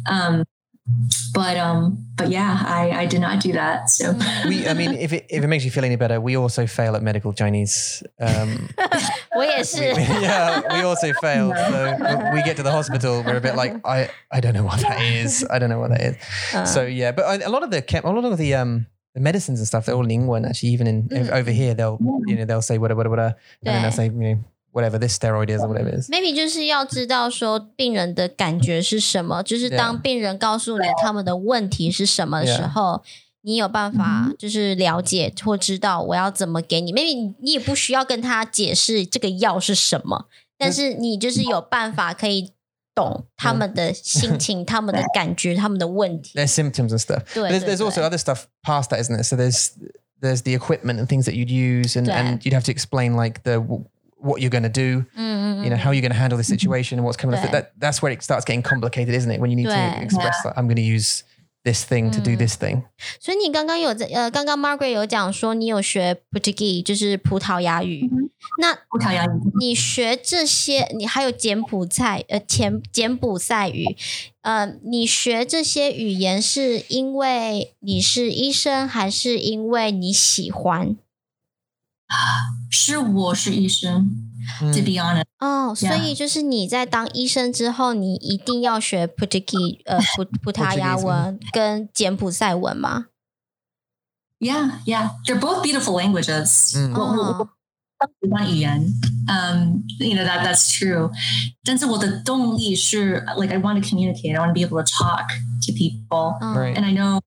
[0.08, 0.44] Mm.
[1.33, 4.13] but um but yeah i i did not do that so.
[4.47, 6.95] We i mean if it if it makes you feel any better we also fail
[6.95, 8.69] at medical chinese um
[9.35, 13.75] we, yeah we also fail so we get to the hospital we're a bit like
[13.83, 16.15] i i don't know what that is i don't know what that is.
[16.53, 19.59] Uh, so yeah but a lot of the a lot of the um the medicines
[19.59, 21.31] and stuff they're all in Ingwen actually even in mm.
[21.31, 24.11] over here they'll you know they'll say whatever whatever, whatever and then they'll say you
[24.11, 24.43] know
[24.74, 26.10] whatever this steroid is or whatever it is.
[26.10, 33.02] Maybe 就是要知道说病人的感觉是什么，就是当病人告诉你他们的问题是什么的时候。
[33.42, 40.26] 你有办法就是了解或知道我要怎么给你，maybe 你也不需要跟他解释这个药是什么，
[40.58, 42.50] 但是你就是有办法可以
[42.94, 46.38] 懂他们的心情、他们的感觉、他们的问题。
[46.38, 47.22] Their symptoms and stuff.
[47.32, 49.22] There's, there's also other stuff past that, isn't there?
[49.22, 49.70] So there's
[50.20, 53.44] there's the equipment and things that you'd use, and, and you'd have to explain like
[53.44, 53.64] the
[54.24, 55.64] what you're going to do, mm-hmm.
[55.64, 57.50] you know, how you're going to handle the situation and what's coming up.
[57.50, 59.40] That that's where it starts getting complicated, isn't it?
[59.40, 61.24] When you need to express that I'm going to use
[61.64, 62.84] this thing to do this thing。
[63.18, 68.10] 所以你刚刚有在呃，刚刚 Margaret 有讲说你有学 Portuguese，就是葡萄牙语。
[68.58, 73.84] 那葡萄牙语，你学这些，你还有柬埔寨呃柬柬埔寨语，
[74.40, 80.96] 呃，你学这些语言是因为你是医生，还是因为你喜欢？
[82.70, 84.26] 是我是医生。
[84.58, 93.06] To be honest，哦，所以就是你在当医生之后，你一定要学 Portuguese， 呃，葡葡萄牙文跟柬埔寨文吗？
[94.40, 96.76] Yeah, yeah, they're both beautiful languages.
[96.76, 97.48] 嗯，我我
[98.22, 98.82] 喜欢语言，
[99.28, 101.10] 嗯，you know that that's true.
[101.62, 104.34] 但是我的动力是 like I want to communicate.
[104.34, 107.20] I want to be able to talk to people, and I know.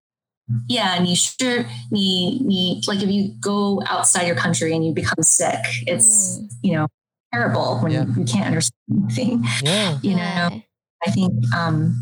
[0.67, 6.75] Yeah, 你是你你 like if you go outside your country and you become sick, it's you
[6.75, 6.87] know
[7.33, 8.03] terrible when yeah.
[8.05, 9.43] you, you, can't understand anything.
[9.63, 9.99] Yeah.
[10.01, 10.61] You know,
[11.05, 11.95] I think um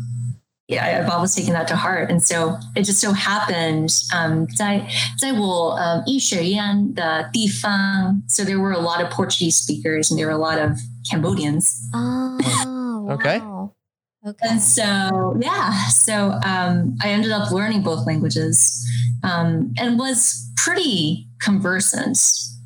[0.68, 2.10] yeah, I've always taken that to heart.
[2.10, 4.86] And so it just so happened, um, 在
[5.18, 10.78] 在我呃医学院的地方, so there were a lot of Portuguese speakers and there were a lot of
[11.08, 11.88] Cambodians.
[11.94, 13.40] Oh, okay.
[14.27, 14.45] Okay.
[14.49, 18.85] And so, yeah, so um, I ended up learning both languages
[19.23, 22.19] um, and was pretty conversant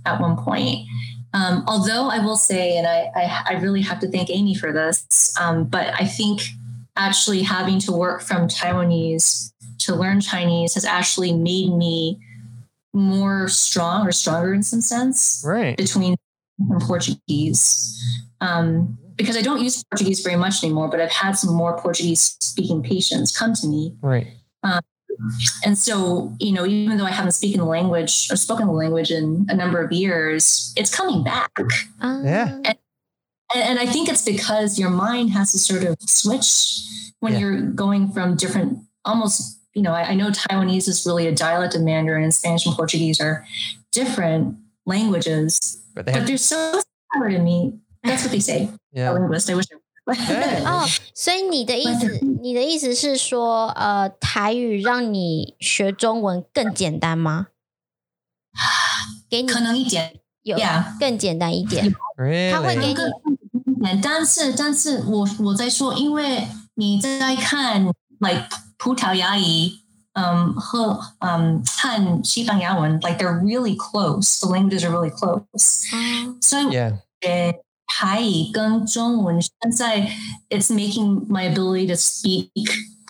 [0.08, 0.88] at one point.
[1.36, 4.74] Um, although I will say, and I, I, I, really have to thank Amy for
[4.74, 6.42] this, um, but I think
[6.98, 12.20] actually having to work from Taiwanese to learn Chinese has actually made me
[12.94, 15.78] more strong or stronger in some sense right.
[15.78, 16.16] between
[16.82, 17.98] Portuguese.
[18.42, 22.38] Um, because I don't use Portuguese very much anymore, but I've had some more Portuguese
[22.40, 23.96] speaking patients come to me.
[24.02, 24.28] Right.
[24.64, 24.82] Um,
[25.64, 29.12] and so, you know, even though I haven't spoken the language or spoken the language
[29.12, 31.52] in a number of years, it's coming back.
[32.02, 32.60] Uh, yeah.
[32.66, 32.78] And,
[33.56, 36.82] and, I think it's because your mind has to sort of switch
[37.20, 37.40] when yeah.
[37.40, 41.76] you're going from different, almost, you know, I, I know Taiwanese is really a dialect
[41.76, 43.46] of Mandarin and Spanish and Portuguese are
[43.92, 46.82] different languages, but, they have- but they're so
[47.14, 47.74] similar to me.
[48.04, 48.70] That's what they say.
[48.92, 49.14] Yeah.
[49.14, 49.50] Linguist.
[49.50, 49.78] I wish I
[50.66, 57.48] 哦，所以你的意思，你的意思是说，呃，台语让你学中文更简单吗？
[59.30, 60.58] 给你可能一点，有
[61.00, 61.94] 更简单一点。
[62.52, 67.86] 他会给你，但是但是我我在说，因为你在看
[68.20, 68.48] ，like
[68.80, 69.72] 葡萄牙语，
[70.14, 75.86] 嗯和嗯和西班牙文，like they're really close，the languages are really close，
[76.42, 77.54] 所以呃。
[77.91, 80.11] 台语跟中文现在
[80.51, 82.51] it's making my ability to speak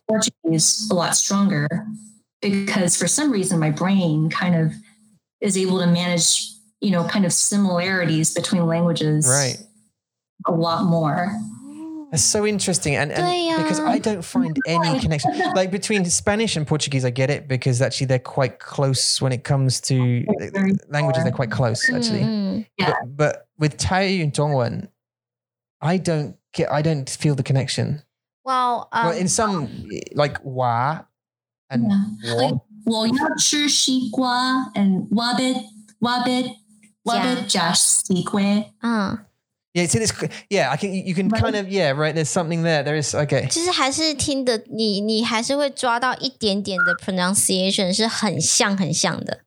[0.07, 1.67] Portuguese a lot stronger
[2.41, 4.73] because for some reason my brain kind of
[5.41, 9.59] is able to manage you know kind of similarities between languages right
[10.47, 11.33] a lot more
[12.11, 16.67] that's so interesting, and, and because I don't find any connection like between Spanish and
[16.67, 17.05] Portuguese.
[17.05, 20.25] I get it because actually they're quite close when it comes to
[20.89, 21.25] languages.
[21.25, 22.21] They're quite close actually.
[22.21, 22.61] Mm-hmm.
[22.79, 22.95] Yeah.
[23.05, 24.89] But, but with Tai and Dongwen,
[25.81, 26.71] I don't get.
[26.71, 28.03] I don't feel the connection.
[28.45, 31.03] Well, um, well in some like wa
[31.71, 31.91] and
[32.23, 32.35] yeah.
[32.35, 32.55] like
[32.85, 35.61] 我要吃西瓜 and wabbit
[36.01, 36.55] wabbit
[37.03, 38.41] wabbit 加西瓜。
[38.81, 39.27] 嗯。
[39.75, 40.13] Yeah, see this.
[40.49, 40.95] Yeah, I can.
[40.95, 41.69] You can kind of.
[41.69, 42.15] Yeah, right.
[42.15, 42.83] There's something there.
[42.83, 43.15] There is.
[43.15, 43.47] Okay.
[43.51, 49.43] 其实还是听的，你你还是会抓到一点点的 pronunciation 是很像很像的。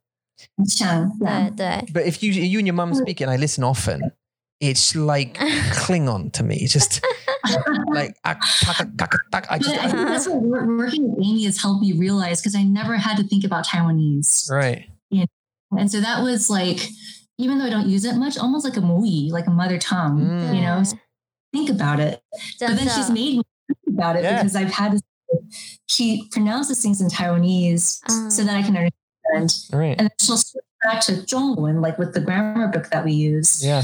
[0.67, 1.83] 像对对。
[1.91, 4.11] But if you you and your mum speak it, and I listen often,
[4.59, 5.33] it's like
[5.73, 6.57] Klingon to me.
[6.57, 7.01] It's just
[7.91, 8.35] like I
[9.31, 12.63] But I think that's what wor- working with Amy has helped me realize because I
[12.63, 14.51] never had to think about Taiwanese.
[14.51, 14.85] right.
[15.71, 16.87] And so that was like,
[17.38, 20.20] even though I don't use it much, almost like a mui, like a mother tongue,
[20.20, 20.54] mm.
[20.54, 20.96] you know, so
[21.52, 22.22] think about it.
[22.60, 22.94] But then so.
[22.96, 24.36] she's uh, made me think about it yeah.
[24.36, 25.02] because I've had this,
[25.86, 28.30] she pronounces things in Taiwanese um.
[28.30, 28.46] so uh.
[28.46, 29.72] that I can understand.
[29.72, 29.96] Right.
[29.98, 33.64] And then she'll switch back to Zhongwen, like with the grammar book that we use.
[33.64, 33.82] Yeah.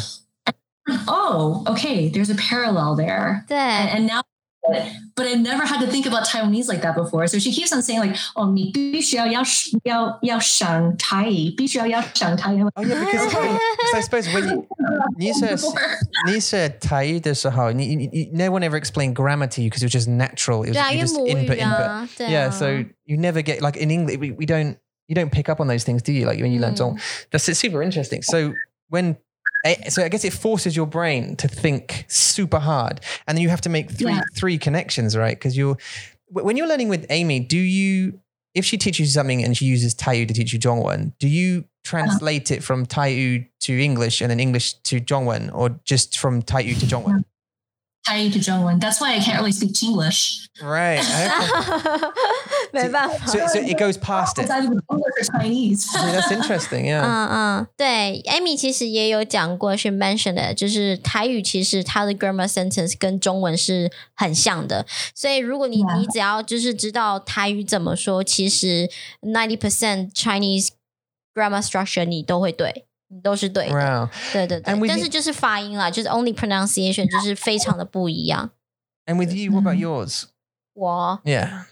[1.06, 2.08] Oh, okay.
[2.08, 3.44] There's a parallel there.
[3.48, 4.22] And, and now
[5.15, 7.27] but I never had to think about Taiwanese like that before.
[7.27, 9.43] So she keeps on saying like, "Oh, 你必须要要
[9.83, 14.67] 要要上台语，必须要要上台语." Oh yeah, because, because I suppose when you
[15.19, 15.55] 你是
[16.25, 20.63] 你是台语的时候，你你你 no one ever explained grammar to you because it was just natural.
[20.65, 21.83] It was 对啊， you 因为 just 母 input 语 input.
[21.83, 22.67] 啊，对 Yeah, 啊 so
[23.03, 25.83] you never get like in English we, we don't you don't pick up on those
[25.83, 26.25] things, do you?
[26.25, 26.77] Like when you learn Mm.
[26.77, 26.99] Zhong.
[27.29, 28.23] That's it's super interesting.
[28.23, 28.53] So
[28.89, 29.15] when eh,
[29.64, 33.50] Eh, so I guess it forces your brain to think super hard, and then you
[33.50, 34.22] have to make three Yeah.
[34.34, 35.36] three connections, right?
[35.38, 35.76] Because you're
[36.30, 38.20] when you're learning with Amy, do you
[38.54, 41.58] if she teaches you something and she uses Taiyu to teach you Zhongwen, do you
[41.58, 41.66] uh-huh.
[41.84, 46.78] translate it from Taiyu to English and then English to Zhongwen, or just from Taiyu
[46.80, 47.24] to Zhongwen?
[48.07, 48.79] Taiyu to Zhongwen.
[48.79, 50.47] That's why I can't really speak Chinglish.
[50.61, 50.99] Right.
[50.99, 52.11] Okay.
[52.71, 53.25] 没 办法。
[53.25, 54.45] So, so it goes past it.
[54.45, 55.91] It's either English or Chinese.
[55.91, 56.85] So that's interesting.
[56.85, 57.03] Yeah.
[57.03, 65.97] 嗯 嗯，对，Amy 其实也有讲过，是 mention 的，就是台语其实它的 grammar sentence 跟中文是很像的，所以如果你 Yeah.
[65.99, 68.89] 你只要就是知道台语怎么说，其实
[69.21, 70.69] ninety percent Chinese
[71.33, 72.83] grammar structure 你都会对，你
[73.22, 78.50] 都是对的.对对对，但是就是发音啦，就是 only pronunciation 就是非常的不一样。
[79.06, 79.80] And with you, what about Mhm.
[80.06, 80.24] yours?
[80.74, 81.64] 我 Yeah.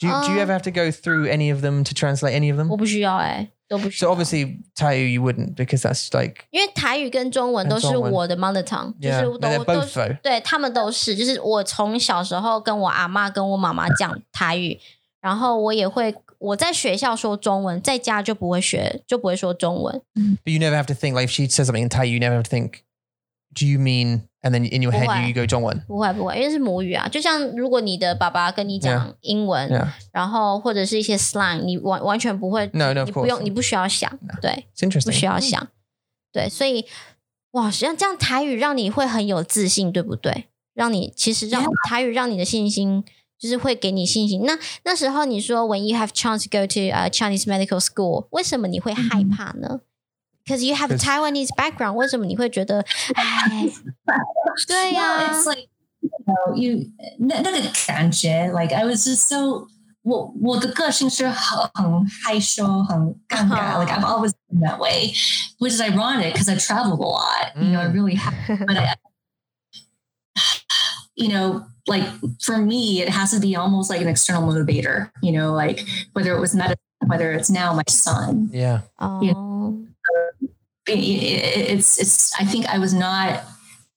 [0.00, 2.34] Do you, do you Uh, ever have to go through any of them to translate
[2.34, 2.68] any of them?
[2.68, 4.16] 我不需要哎、都不需要 So。
[4.16, 14.80] obviously Taiyu you wouldn't because that's like 因为台语跟中文都是我的 mother tongue，就是都都.对他们都是，就是我从小时候跟我阿妈跟我妈妈讲台语，
[15.20, 16.12] 然后我也会
[16.42, 20.02] 我在学校说中文，在家就不会学，就不会说中文。
[20.44, 22.42] But you never have to think like if she says something in Thai, you never have
[22.42, 22.82] to think,
[23.54, 24.22] do you mean?
[24.44, 25.84] And then in your head you, go Zhongwen.
[25.86, 27.06] 不会不会，因为是母语啊。
[27.06, 33.28] 就像如果你的爸爸跟你讲英文 Yeah, 然后或者是一些 slang，你完完全不会 No, no, of 你不 course.
[33.28, 35.12] 用，你不需要想，对，it's 不 interesting.
[35.12, 35.68] 需要想，
[36.32, 36.84] 对，所以
[37.52, 40.46] 哇，实际上这样台语让你会很有自信，对不对？
[40.74, 43.04] 让你其实让台语让你的信心，
[43.41, 44.43] 就是会给你信心。
[44.45, 49.81] 那那时候你说 when you have chance to go to a Chinese medical school，为什么你会害怕呢？
[50.45, 52.79] Because you have a 'Cause- Taiwanese background，为什么你会觉得，
[53.15, 53.67] 哎，
[54.67, 55.67] 对呀、 No, it's like
[55.99, 56.89] you know, you
[57.19, 59.67] 那那个感觉，like I was just so
[60.03, 62.97] 我我的个性是很很害羞、很
[63.27, 63.77] 尴尬。
[63.77, 65.13] Like I've always been that way,
[65.59, 67.53] which is ironic because I've traveled a lot.
[67.57, 67.93] You know, I Mm.
[67.93, 68.33] really have.
[68.65, 68.95] But I,
[71.15, 72.04] you know, like
[72.40, 75.10] for me, it has to be almost like an external motivator.
[75.22, 78.50] You know, like whether it was medicine, whether it's now my son.
[78.52, 78.82] Yeah.
[78.98, 79.20] 哦
[80.86, 82.32] ，It- it- it's it's.
[82.40, 83.42] I think I was not.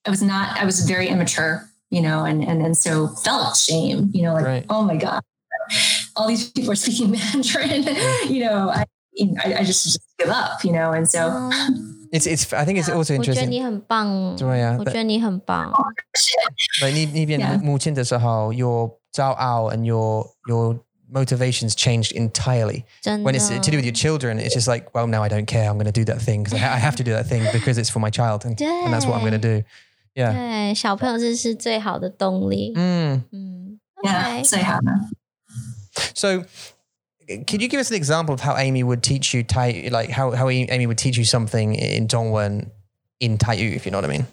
[0.05, 0.57] I was not.
[0.61, 1.67] I was very immature.
[1.89, 4.09] You know, and and and so felt shame.
[4.13, 4.65] You know, like Right.
[4.69, 5.21] oh my god,
[6.15, 7.83] all these people are speaking Mandarin.
[8.29, 8.85] you know, I.
[9.45, 12.78] I, I just just give up, you know, and so 嗯 It's, it's, I think
[12.82, 13.46] it's also 我觉得 interesting.
[13.46, 15.72] 你很棒，对啊我觉得你很棒。
[16.82, 17.58] Like 你你变 Yeah.
[17.62, 20.78] 母亲的时候, your 骄傲 and your your
[21.12, 22.84] motivations changed entirely.
[23.00, 25.46] 真的 When it's to do with your children, it's just like, well, no, I don't
[25.46, 25.68] care.
[25.68, 27.42] I'm going to do that thing because I, ha- I have to do that thing
[27.52, 29.64] because it's for my child, and, and that's what I'm going to do.
[30.14, 30.32] Yeah.
[30.32, 32.72] 对小朋友这是最好的动力。
[32.74, 33.22] Mm.
[33.32, 34.78] 嗯 yeah, ，OK， so yeah.
[36.14, 36.44] So,
[37.46, 40.32] could you give us an example of how Amy would teach you Tai, like how,
[40.32, 42.70] how Amy would teach you something in Dongwen
[43.20, 44.26] in Taiyu, if you know what I mean?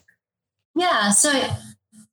[0.76, 1.12] Yeah.
[1.12, 1.32] So,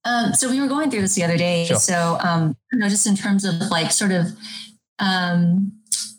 [0.05, 1.65] um, so we were going through this the other day.
[1.65, 1.79] Sure.
[1.79, 4.27] So, um, you know, just in terms of like sort of,
[4.99, 5.73] um,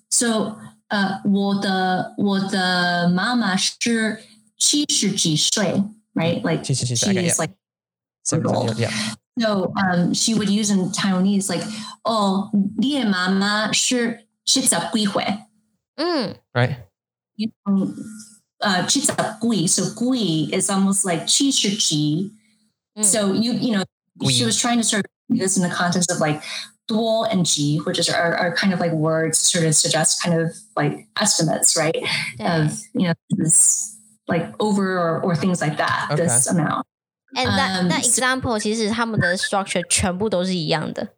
[0.09, 0.57] so,
[0.91, 4.23] uh, 我的我的妈妈是
[4.57, 5.83] 七十几岁,
[6.13, 6.41] right?
[6.41, 7.41] Like 七十几 she 岁, okay, is yeah.
[7.41, 7.53] like
[8.23, 8.73] So, Cool.
[8.79, 8.89] yeah.
[9.39, 11.63] so um, she would use in Taiwanese like,
[12.05, 15.23] oh, 你的妈妈是 七十几岁。
[15.97, 16.75] 嗯 Right.
[17.35, 17.93] you know,
[18.59, 19.67] uh, 七十几.
[19.67, 22.33] So 几 is almost like 七十几.
[22.95, 23.03] Mm.
[23.03, 23.83] So you you know
[24.29, 24.45] she Gui.
[24.45, 26.41] was trying to sort of do this in the context of like
[26.87, 30.21] dual and G, which is are, are kind of like words to sort of suggest
[30.23, 31.95] kind of like estimates, right?
[32.37, 36.15] 对 Of you know this like over or, or things like that.
[36.15, 36.85] This amount.
[37.35, 41.09] And that Um, that so- example 其实他们的 structure 全部都是一样的。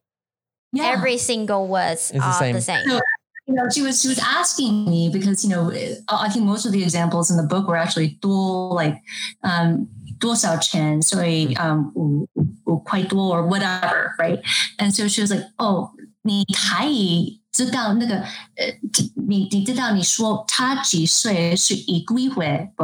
[0.74, 0.92] Yeah.
[0.92, 2.54] Every single words the are same.
[2.54, 2.88] the same.
[2.88, 3.00] So,
[3.48, 5.72] you know, she was she was asking me because you know
[6.10, 9.02] I think most of the examples in the book were actually 多 like
[9.44, 9.88] um
[10.20, 11.20] 多少钱, so
[11.58, 12.28] um 五
[12.66, 14.42] 五块多 or whatever, right?
[14.78, 15.92] And so she was like, oh,
[16.24, 18.18] 你可以知道那个
[18.56, 18.78] 呃，
[19.16, 22.84] 你你知道你说他几岁是一归回不？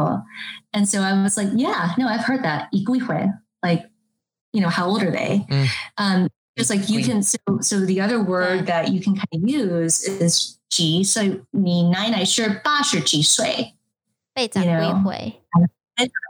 [0.72, 3.14] And so I was like, yeah, no, I've heard that 一归回
[3.60, 3.90] like
[4.52, 5.44] you know how old are they?
[5.48, 5.68] Mm.
[5.98, 6.28] Um,
[6.58, 10.06] just like you can so so the other word that you can kind of use
[10.06, 13.74] is 几岁，你奶奶是八十几岁，
[14.32, 15.02] 被长 You 归 know.
[15.04, 15.40] 回，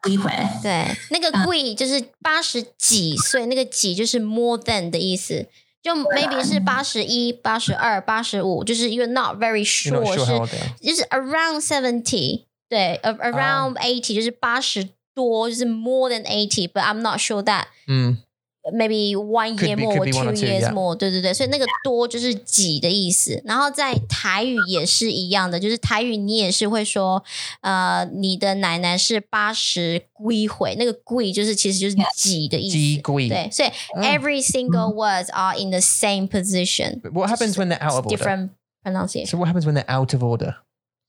[0.02, 0.30] 归回。
[0.62, 5.46] 对，那个嗯贵就是八十几岁，那个几就是 more than 的意思。
[5.82, 10.78] 就 maybe 是八十一、八十二、八十五，就是 you're not very You're not sure， sure 是 how old they are.
[10.80, 18.16] 就是 around seventy，对，a- around eighty 就是八十多，就是 more than eighty，but I'm not sure that Mm.
[18.71, 20.71] Maybe one year more or two two, years yeah.
[20.71, 23.41] more，对对对，所以那个多就是几的意思。
[23.45, 27.23] 然后在台语也是一样的，就是台语你也是会说，
[27.61, 32.77] 呃，你的奶奶是八十归回，那个归就是其实就是几的意思。
[32.77, 33.69] 几归对，所以
[34.01, 37.01] every single words are in the same position。
[37.11, 38.17] What happens when they're out of order?
[38.17, 38.49] Different
[38.83, 40.55] pronunciation，So what happens when they're out of order?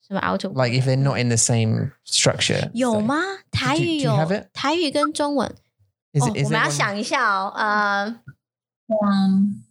[0.06, 2.70] 什么 out of Like if they're not in the same structure?
[2.74, 3.22] 有吗？
[3.52, 4.12] 台语有
[4.52, 5.54] 台语跟中文
[6.12, 8.20] Is 我们要想一下哦，呃
[8.88, 9.62] ，Um,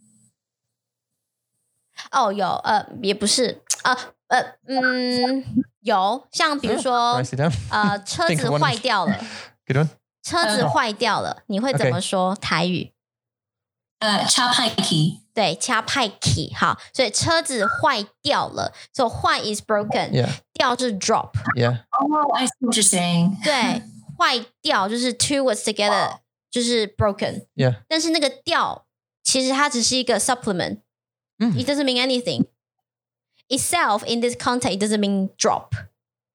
[2.11, 3.93] 哦有呃也不是呃
[4.27, 5.43] 呃嗯
[5.81, 7.21] 有，像比如说.
[7.71, 9.17] 呃车子.坏掉了
[9.65, 9.89] ，Good one.
[10.23, 12.93] 车子坏掉了，你会怎么说台语
[13.99, 15.19] ？uh, chapaki.
[15.33, 20.29] 对，掐派 key 好，所以车子坏掉了，so 坏 is broken，Yeah.
[20.53, 21.83] 掉是 drop，Yeah.
[21.91, 23.41] Oh, I see what you're saying.
[23.43, 23.81] 对，
[24.17, 26.17] 坏掉就是 two words together
[26.50, 27.82] 就是 broken， Yeah.
[27.88, 28.86] 但是那个掉
[29.22, 30.80] 其实它只是一个 supplement，it
[31.38, 35.74] 嗯 doesn't mean anything。Itself in this context, it doesn't mean drop.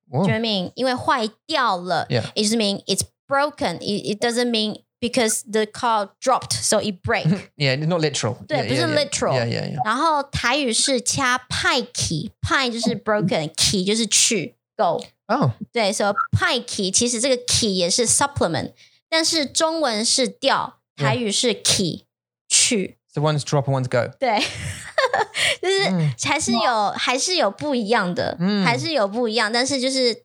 [0.09, 0.25] Whoa.
[0.25, 2.25] 觉得 mean 因为坏掉了 Yeah.
[2.35, 3.77] it just mean it's broken.
[3.79, 7.25] It, it doesn't mean because the car dropped, so it break.
[7.55, 8.37] Yeah, not literal.
[8.47, 8.95] 对 yeah, 不是 yeah, yeah.
[8.95, 9.85] literal Yeah, yeah, yeah.
[9.85, 15.01] 然后台语是掐派 key，派就是 broken，key 就是去 go。
[15.27, 18.73] Oh, 对，所以派 key 其实这个 key 也是 supplement，
[19.13, 22.05] 但是中文是调，台语是 key
[22.47, 22.97] 去。
[23.11, 24.11] so one's drop and one's go.
[24.19, 24.39] 对，
[25.61, 30.23] 就是嗯还是有还是有不一样的，嗯还是有不一样，但是就是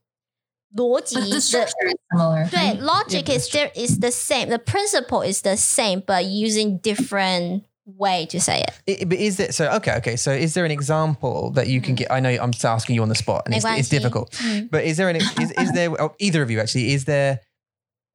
[0.77, 2.51] 逻辑 But the 的 structure is similar.
[2.51, 6.79] 对 logic Yeah, is there is the same, the principle is the same, but using
[6.81, 8.73] different way to say it.
[8.87, 9.65] I- but is it so?
[9.77, 10.17] Okay, okay.
[10.17, 12.11] So is there an example that you can get?
[12.11, 14.29] I know I'm just asking you on the spot, and Mm.没 it's, it's 关系 difficult.
[14.43, 16.93] 嗯 But is there an is, is there oh, either of you actually?
[16.95, 17.41] Is there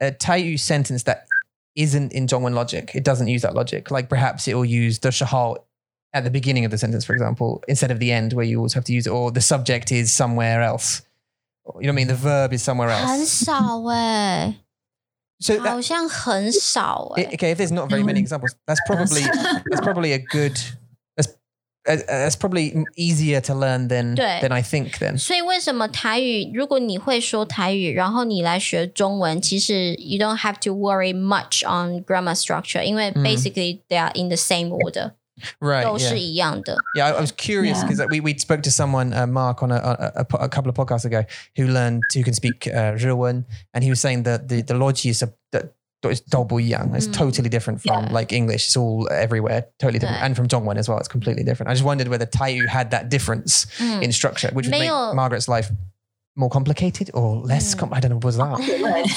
[0.03, 1.27] a Taiyu sentence that
[1.75, 2.91] isn't in Zhongwen logic?
[2.95, 3.91] It doesn't use that logic.
[3.91, 5.57] Like perhaps it will use the shahal
[6.13, 8.73] at the beginning of the sentence, for example, instead of the end, where you always
[8.73, 11.03] have to use it, or the subject is somewhere else.
[11.67, 12.07] You know what I mean?
[12.07, 13.45] The verb is somewhere 很 else.
[13.45, 14.55] 少哎、
[15.39, 19.21] So 好 that, 像很少哎、 I- okay, if there's not very many examples, that's probably
[19.69, 20.57] that's probably a good.
[21.85, 24.99] That's uh, that's probably easier to learn than 对 than I think.
[24.99, 34.27] Then 所以为什么台语，如果你会说台语，然后你来学中文，其实 you don't have to worry much on grammar structure，因为嗯 basically they are in
[34.27, 35.13] the same order，、
[35.59, 35.83] right?
[35.83, 36.09] 都 yeah.
[36.09, 36.77] 是一样的。
[36.97, 37.87] Yeah, I, I was curious Yeah.
[37.87, 40.75] because we, we spoke to someone, uh, Mark, on a, a, a, a couple of
[40.75, 41.23] podcasts ago,
[41.55, 45.09] who learned who can speak uh, Zhewen, and he was saying that the the logi
[45.09, 46.95] is a, that it's double yang.
[46.95, 47.13] It's Mm.
[47.13, 48.11] totally different from Yeah.
[48.13, 48.67] like English.
[48.67, 50.25] It's all everywhere, totally different, Yeah.
[50.27, 50.97] and from Zhongwen as well.
[50.97, 51.69] It's completely different.
[51.69, 54.95] I just wondered whether Taiyu had that difference 嗯 in structure, which would make 没有
[55.13, 55.69] Margaret's life
[56.35, 57.75] more complicated or less.
[57.75, 57.79] Mm.
[57.79, 58.19] Com- I don't know.
[58.23, 58.55] Was that?
[58.57, 59.09] Good.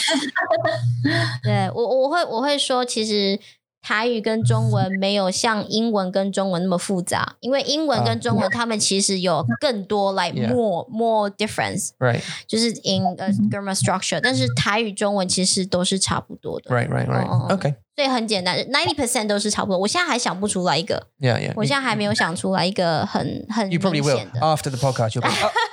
[1.44, 3.38] 对我我会我会说，其实
[3.87, 17.75] 台语跟中文没有像英文跟中文那么复杂，因为英文啊跟中文他们其实有更多 like more more difference，Right, 就是 in a grammar structure，但是台语中文其实都是差不多的，right, right, right.
[17.97, 18.03] Oh.
[18.03, 19.77] 所以很简单，ninety percent 都是差不多。
[19.79, 21.53] 我现在还想不出来一个，Yeah, yeah.
[21.55, 24.39] 我现在还没有想出来一个很很 You probably 明 will 显的。
[24.39, 25.15] after the podcast.
[25.15, 25.29] You'll be.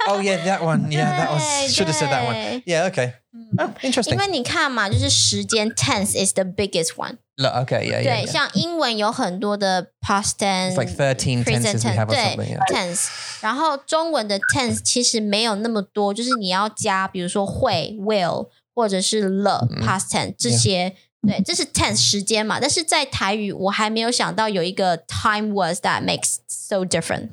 [0.08, 0.90] Oh, oh yeah, that one.
[0.90, 1.42] Yeah, that was.
[1.70, 2.62] Should have said that one.
[2.64, 2.86] Yeah.
[2.90, 3.12] Okay.
[3.58, 4.12] Oh, 因 interesting.
[4.12, 7.18] 因为你看嘛，就是时间 tense is the biggest one。
[7.36, 7.90] Look, okay.
[7.90, 8.22] Yeah, yeah.
[8.22, 12.56] 对.像英文有很多的 past tense，It's like 13 present tenses we have or 对 something.
[12.56, 12.72] Yeah.
[12.72, 13.08] tense，
[13.42, 20.96] 然后中文的 tense 其实没有那么多，就是你要加，比如说会 will 或者是了嗯 past tense 这些。
[21.26, 27.30] 对，这是 tense 时间嘛，但是在台语我还没有想到有一个 time words that makes so different。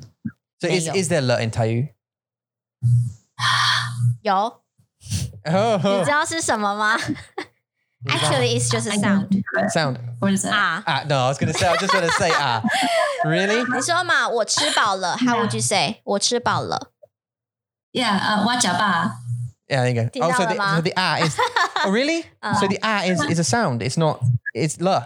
[0.60, 1.88] So is, is there le in Taiyu?
[4.22, 4.62] 有
[5.44, 6.96] ，Oh, 你知道是什么吗
[8.06, 9.28] ？Actually, it's just a sound.
[9.72, 9.98] Sound.
[10.20, 10.52] What is it?
[10.52, 10.82] Ah.
[10.86, 12.62] Ah, no, I was gonna say, I was just to say ah.
[13.24, 13.64] Really?
[13.74, 15.16] 你说嘛，我吃饱了。
[15.16, 16.00] How would you say？
[16.04, 16.92] 我吃饱了。
[17.92, 19.12] Yeah, uh, wajaba.
[19.71, 20.09] Yeah, there you go.
[20.09, 21.35] Did Oh, so that the, one, so the ah is.
[21.85, 22.23] Oh, really?
[22.41, 22.55] Uh.
[22.55, 23.81] so the ah is, is a sound.
[23.81, 24.23] It's not.
[24.53, 25.03] It's la.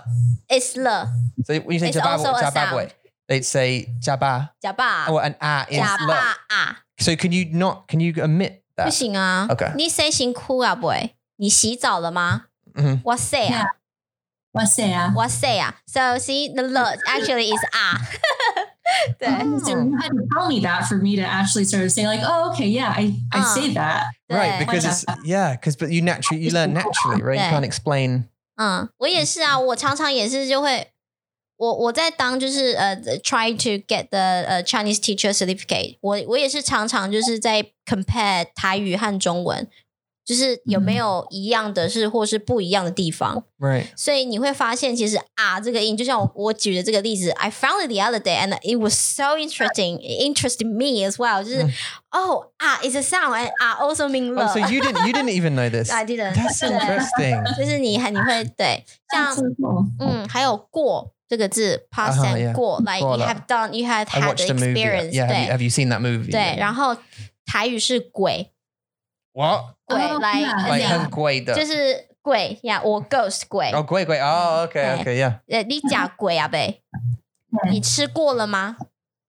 [0.49, 1.09] It's 了，
[1.45, 2.93] So when you say It's jabab, also a jababwe, sound.
[3.27, 4.49] they'd say jaba.
[4.61, 6.07] 假爸 Oh, and ah is 假 la.
[6.07, 7.87] 爸啊， So can you not?
[7.87, 8.91] Can you omit 不 that?
[8.91, 9.47] 行啊。
[9.49, 11.11] OK 你谁辛苦啊，boy？
[11.37, 12.45] 你洗澡了吗？
[12.75, 13.01] Mhm.
[13.03, 13.65] 哇塞啊，
[14.53, 15.15] What's that?
[15.15, 15.75] 哇塞啊。
[15.87, 17.97] So see the 了 actually is 啊。
[19.19, 19.27] 对
[19.59, 22.21] So you had to tell me that for me to actually sort of say like,
[22.23, 23.43] oh, okay, yeah, I, I Uh.
[23.43, 24.07] say that.
[24.29, 27.35] Right, 对 because it's yeah, because but you naturally you learn naturally, right?
[27.37, 27.51] You Yeah.
[27.51, 28.25] can't explain.
[28.57, 30.87] 嗯，我也是啊，我常常也是就会，
[31.57, 39.67] 我我在当就是呃、try to get the 呃、Chinese teacher certificate，我我也是常常就是在 compare 台语和中文，
[40.26, 43.86] 就是有没有一样的是或是不一样的地方，Right.
[43.94, 51.12] 所以你会发现其实啊这个音，就像我我举的这个例子，I found it the other day and it was so interesting, it interested me as
[51.12, 51.60] well，就是、
[52.10, 55.70] 哦啊 is a sound and 啊 also mean Oh, love，so you didn't you didn't even know
[55.70, 55.92] this.
[55.92, 57.56] I didn't，That's 对 interesting.
[57.56, 59.44] 就是你还你会对像 so.
[60.00, 62.52] 嗯，还有过这个字，past Uh-huh, and yeah.
[62.52, 64.54] 过，like 过 you have done, you have had the
[65.12, 66.32] you, 对 have you seen that movie?
[66.32, 66.96] 对，然后
[67.44, 68.50] 台语是鬼
[69.84, 76.80] 鬼来，鬼很贵的，就是鬼呀，我 ghost 鬼，哦鬼鬼哦，OK OK 呀，呃，你假鬼啊呗？
[77.70, 78.76] 你吃过了吗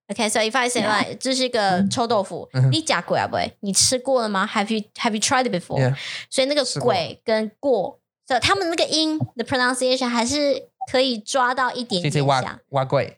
[0.10, 3.58] ？OK，所以 if I say like，这是一个臭豆腐，你假鬼啊呗？
[3.60, 5.96] 你吃过了吗？Have you Have you tried it before？
[6.30, 12.26] 所以那个鬼跟过，所以他们那个音的 pronunciation 还是可以抓到一点点。
[12.26, 13.18] 像，哇鬼。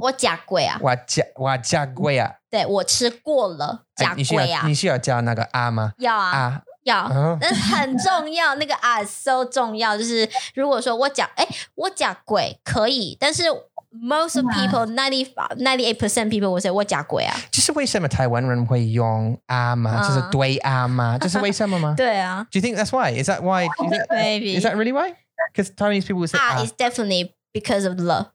[0.00, 2.34] 我假贵啊，哇加哇加贵啊。
[2.50, 5.92] 对我吃过了，假哎你需鬼啊要你，需要加那个啊吗？
[5.98, 9.96] 要啊，啊，要，嗯那很重要，那个啊 so 重要。
[9.98, 13.44] 就是如果说我讲，哎，我讲鬼可以，但是
[13.90, 15.26] most of people ninety
[15.56, 20.02] ninety eight percent people will say 我讲鬼啊，就是为什么台湾人会用啊吗？
[20.06, 21.18] 就是嗯对啊吗？
[21.18, 23.12] 这是为什么吗对啊 Do you think that's why?
[23.22, 23.66] Is that why?
[23.78, 25.14] Do you think,，maybe is that really why?
[25.52, 26.64] Because Taiwanese people say 啊 ah.
[26.64, 28.26] is definitely because of love。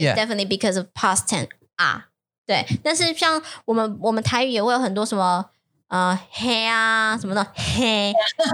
[0.00, 0.14] Yeah.
[0.16, 2.06] definitely because of past tense 啊，
[2.46, 2.64] 对。
[2.82, 5.50] 但是像我们我们台语也会有很多什么
[5.88, 8.12] 呃黑啊什么的黑，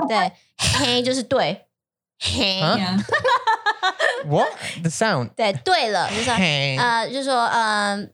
[0.09, 1.67] 对黑就是对
[2.19, 3.05] 黑，啊 Yeah.
[4.27, 4.49] What?
[4.83, 5.31] The sound?
[5.37, 8.13] 对对了，就是嘿呃就是说嗯、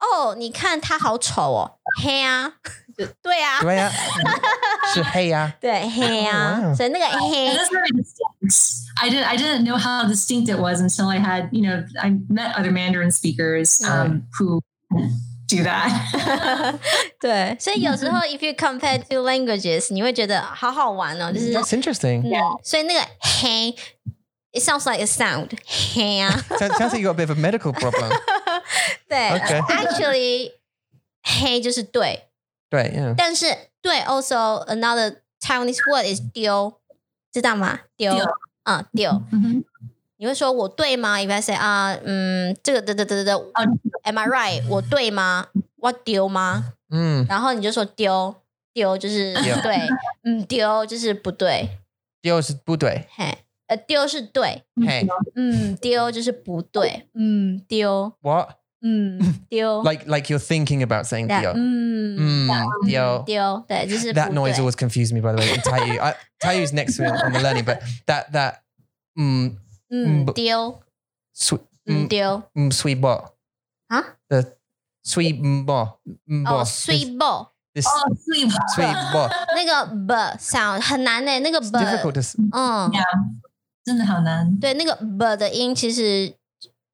[0.00, 2.54] 哦，你看他好丑哦，黑啊，
[2.97, 3.91] 就对啊，对啊，
[4.93, 5.53] 是黑啊。
[5.59, 8.87] 对黑啊， wow 所以那个 And 黑 that's very distinct.
[8.99, 12.09] I didn't I didn't know how distinct it was until I had, you know, I
[12.29, 14.61] met other Mandarin speakers um, who
[15.47, 15.91] do that.
[17.19, 21.53] 对，所以有时候 if you compare two languages，你会觉得好好玩哦，就是。
[21.53, 22.23] That's interesting.
[22.23, 23.75] 嗯，所以那个黑，
[24.51, 25.51] it sounds like a sound，
[25.93, 28.09] 黑啊， Sounds, sounds like you got a bit of a medical problem.
[29.07, 30.51] 对 Okay ，actually
[31.23, 32.23] 黑就是对，
[32.72, 33.14] 对，yeah.
[33.14, 33.46] 但是
[33.82, 36.80] 对，also another Taiwanese word is 丢，
[37.30, 37.80] 知道吗？
[37.98, 38.24] 丢丢，
[38.64, 39.64] 嗯，丢，Mhm.
[40.16, 44.66] 你会说我对吗？If I say 啊，嗯，这个的的的的 Oh,，Am I right？
[44.70, 45.48] 我对吗？
[45.76, 46.72] 我丢吗？
[46.90, 48.34] 嗯，然后你就说丢，
[48.72, 49.76] 丢就是对，
[50.24, 51.76] 嗯，丢就是不对，
[52.22, 53.06] 丢是不对。
[53.14, 58.48] 嘿，呃，丢是对，嘿嗯，丢就是不对，嗯，丢，，what?
[58.81, 61.53] 嗯， 丢， Like like you're thinking about saying 对 dio.
[61.55, 63.23] 嗯， Mm, dio.
[63.25, 65.53] 丢，对，就是That 不 noise 对 always confused me, by the way.
[65.53, 68.61] In Taiyu, I, Taiyu's next to it on the learning, but that that
[69.15, 69.57] mm,
[69.89, 70.79] 嗯，不丢，
[71.35, 73.33] sweet 嗯， mm, 丢 mm, sweet bo
[73.87, 74.43] 啊， the
[75.03, 75.97] sweet bo 哦
[76.45, 78.51] bo ，sweet ball， this Oh, sleep.
[78.75, 79.27] sweet bo.
[79.55, 82.19] 那个 b sound 很难呢，那个 It's b， difficult to.
[82.21, 83.03] s- 嗯， Yeah.
[83.83, 84.59] 真的好难。
[84.59, 86.33] 对，那个 b 的音其实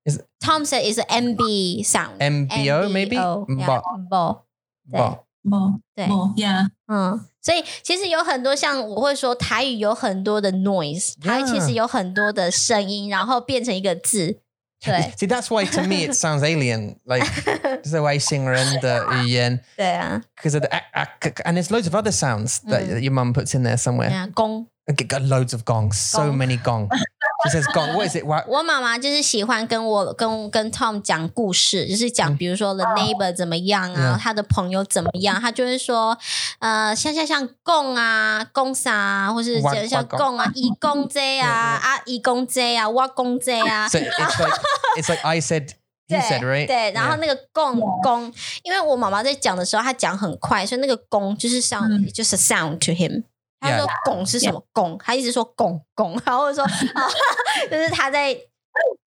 [0.08, 2.20] Is- Tom said is a MB sound。
[2.20, 3.16] MBO maybe?
[3.16, 4.10] MBO, yeah, Bo.
[4.10, 4.46] bo，
[4.92, 5.26] 对 Bo.
[5.44, 14.40] 不对不，Yeah，嗯，所以其实有很多像我会说台语有很多的 noise，它 Yeah 其实有很多的声音，然后变成一个字。
[14.86, 16.98] 对 See, that's why to me it sounds alien.
[17.06, 17.24] Like
[17.84, 21.44] just the way singer and the yin 对啊， because of the ah, ah, k- k-
[21.46, 22.90] and there's loads of other sounds that, Mm.
[22.96, 24.12] that your mum puts in there 对 somewhere.
[24.14, 24.68] 啊，公。
[24.86, 26.38] I get got loads of gongs, so Gong.
[26.38, 26.90] many gong.
[27.45, 27.95] She says gong.
[27.95, 28.25] What is it?
[28.49, 36.19] 我妈妈就是喜欢跟我跟跟 Tom 讲故事，就是讲比如说 the neighbor 怎么样啊他的朋友怎么样，他就会说，
[36.59, 44.61] 呃，像像像贡啊、公啥啊，或是哇像像哇公公啊、 义公 J 啊、啊义公这啊、挖公 J 啊，So it's like
[44.97, 45.69] it's like I said,
[46.09, 46.67] he 对 said, right?
[46.67, 48.33] 对，然后.那个公公，
[48.65, 53.23] 因为我妈妈在讲的时候，她讲很快，所以那个公就是 sound、嗯就是 sound to him。
[53.61, 56.71] 他说“拱”是什么？“拱”，他一直说“拱拱”，然后说啊
[57.71, 58.37] 就是他在。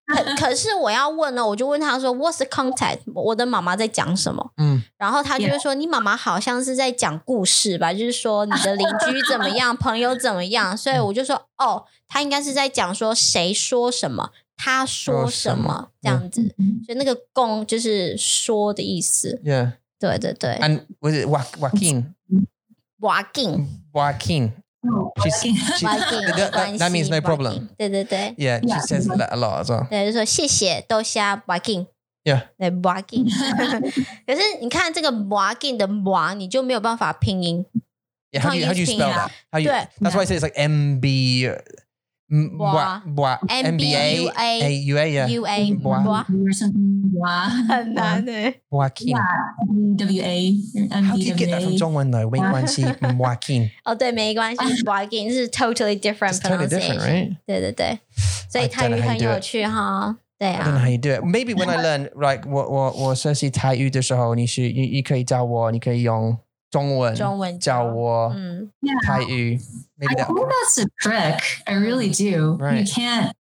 [0.08, 3.00] 可可是我要问呢，我就问他说：“What's the context？
[3.14, 7.94] 我的妈妈在讲什么？”嗯，然后他就会说：“你妈妈好像是在讲故事吧？
[7.94, 16.42] 就是说你的邻居怎么样，朋友怎么样。”所以我就说：“哦，他应该是在讲说谁说什么，他说什么这样子。
[16.86, 19.40] 所以那个‘公’就是说的意思。
[19.46, 20.60] Yeah，对对对。
[20.60, 21.26] And was it
[23.01, 27.69] Joaquin？Joaquin，Joaquin。She's, she, that, that, that means no problem.
[27.77, 28.35] 对对对。
[28.39, 29.89] Yeah, she says that a lot as well.
[29.89, 32.43] 对，就说谢谢豆虾 Joaquin。Yeah.
[32.59, 33.29] 对 Joaquin。
[34.27, 37.67] 可是你看这个 Joaquin 的 Joa，你就没有办法拼音。
[38.33, 39.31] Yeah, how do you, how do you spell that?
[39.53, 41.49] How you, that's why I say it's like M B
[42.31, 43.03] Bois.
[43.07, 43.39] Bois.
[43.49, 45.09] M B A A U A.
[45.09, 45.29] Yeah.
[45.29, 45.73] U A.
[45.75, 46.03] Bois.
[46.03, 47.03] Or something.
[47.13, 47.49] Bois.
[47.69, 48.63] 很难诶。
[48.69, 49.15] Joaquin.
[49.15, 49.23] Yeah.
[49.97, 50.55] W A.
[50.91, 52.29] How do you get that from 中文 though?
[52.29, 52.85] 没关系。
[52.85, 53.71] Joaquin.
[53.85, 54.83] 哦，对，没关系。
[54.83, 56.59] Joaquin 是 totally different pronunciation.
[56.59, 57.37] Totally different, right?
[57.47, 57.99] 对对对。
[58.51, 60.17] 所以泰语很有趣哈。
[60.37, 60.65] 对啊。
[60.65, 61.21] I don't know how you do it.
[61.23, 66.37] Maybe when I learn, like 我我我学习泰语的时候，你是你你可以教我，你可以用。
[66.71, 68.35] 中文中文教我
[69.07, 69.59] 泰语。
[69.99, 71.41] Maybe I think that's a trick.
[71.65, 72.57] I really do.
[72.59, 72.81] Right.
[72.81, 73.33] You can't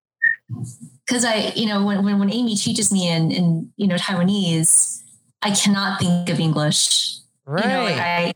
[1.07, 5.03] because I, you know, when, when when Amy teaches me in in you know Taiwanese,
[5.43, 7.19] I cannot think of English.
[7.47, 7.65] Right.
[7.65, 8.35] You know, like I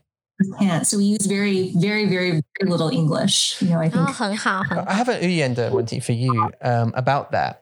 [0.59, 0.85] can't.
[0.85, 3.61] So we use very, very, very, very little English.
[3.61, 4.09] You know, I think.
[4.09, 7.57] Oh, I have an 语言的问题 for you um, about that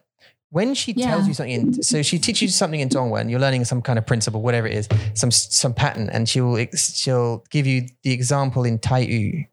[0.52, 1.06] when she yeah.
[1.06, 3.98] tells you something, in, so she teaches you something in Zhongwen, you're learning some kind
[3.98, 8.64] of principle, whatever it is, some some pattern, and she'll she'll give you the example
[8.64, 9.48] in Taiyu,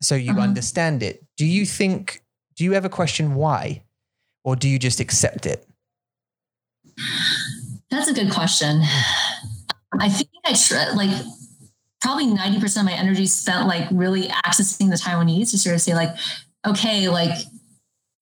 [0.00, 0.40] so you uh-huh.
[0.40, 1.22] understand it.
[1.36, 2.22] Do you think?
[2.56, 3.82] Do you ever question why,
[4.42, 5.68] or do you just accept it?
[7.90, 8.80] That's a good question.
[10.00, 11.10] I think I try, like
[12.00, 15.82] probably ninety percent of my energy spent like really accessing the Taiwanese to sort of
[15.82, 16.16] say like,
[16.66, 17.36] okay, like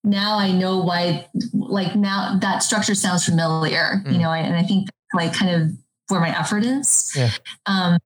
[0.06, 4.12] now I know why, like now that structure sounds familiar, mm.
[4.12, 5.76] you know, and I think like kind of
[6.08, 7.12] where my effort is.
[7.16, 7.30] Yeah.
[7.66, 7.98] Um,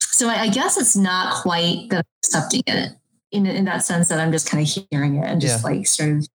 [0.00, 2.92] so I, I, guess it's not quite that accepting it
[3.30, 5.70] in, in that sense that I'm just kind of hearing it and just yeah.
[5.70, 6.28] like sort of,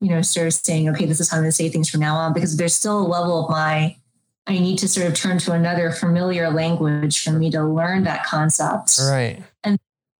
[0.00, 2.00] you know, sort of saying, okay, this is how I'm going to say things from
[2.00, 3.96] now on, because there's still a level of my,
[4.46, 8.24] I need to sort of turn to another familiar language for me to learn that
[8.24, 8.98] concept.
[9.00, 9.42] Right.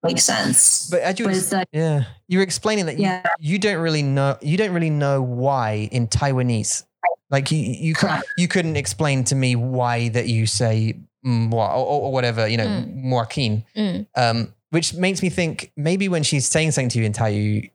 [0.02, 0.88] And makes sense.
[0.90, 3.22] But as you, but that, yeah, you were explaining that yeah.
[3.40, 6.84] you, you, don't really know, you don't really know why in Taiwanese.
[7.30, 7.94] Like you, you,
[8.38, 10.96] you couldn't explain to me why that you say
[11.26, 13.10] mm, or, or, whatever, you know, mm.
[13.10, 14.06] Joaquin, mm.
[14.16, 17.70] um, which makes me think maybe when she's saying something to you in Taiyu,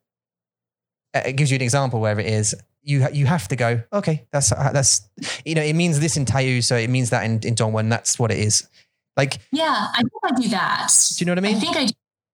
[1.13, 2.55] uh, it gives you an example where it is.
[2.85, 3.81] You you have to go.
[3.93, 5.07] Okay, that's uh, that's
[5.45, 7.89] you know it means this in Taiyu, so it means that in in Zhongwen.
[7.89, 8.67] That's what it is.
[9.15, 10.91] Like yeah, I think I do that.
[11.15, 11.55] Do you know what I mean?
[11.55, 11.93] I think I do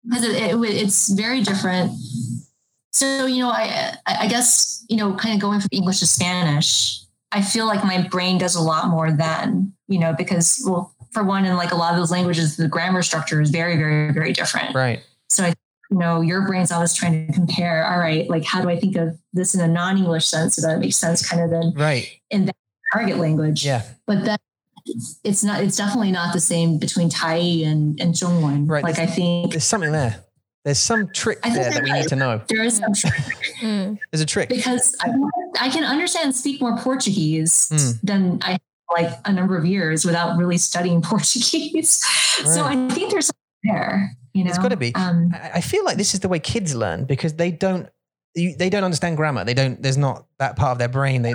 [0.07, 1.91] because it, it, it's very different.
[2.91, 7.01] So you know, I I guess you know, kind of going from English to Spanish,
[7.31, 11.23] I feel like my brain does a lot more then, you know, because well, for
[11.23, 14.33] one, in like a lot of those languages, the grammar structure is very, very, very
[14.33, 14.73] different.
[14.73, 15.01] Right.
[15.29, 15.53] So I,
[15.91, 17.85] you know, your brain's always trying to compare.
[17.85, 20.77] All right, like how do I think of this in a non-English sense so that
[20.77, 22.55] it makes sense, kind of then right in that
[22.93, 23.65] target language.
[23.65, 23.83] Yeah.
[24.05, 24.37] But then
[25.23, 28.69] it's not it's definitely not the same between Tai and and Zhongwen.
[28.69, 28.83] Right.
[28.83, 30.23] Like there's, I think there's something there.
[30.63, 32.41] There's some trick there that we need to know.
[32.49, 33.13] There is some trick.
[33.61, 33.97] Mm.
[34.11, 35.13] There's a trick because I,
[35.61, 38.01] I can understand and speak more Portuguese mm.
[38.01, 38.57] than I
[38.95, 42.03] like a number of years without really studying Portuguese.
[42.39, 42.47] Right.
[42.49, 44.17] So I think there's something there.
[44.33, 44.93] You know, it's got to be.
[44.93, 47.89] Um, I feel like this is the way kids learn because they don't
[48.35, 49.45] You they don't understand grammar.
[49.45, 49.81] They don't.
[49.81, 51.21] There's not that part of their brain.
[51.21, 51.33] They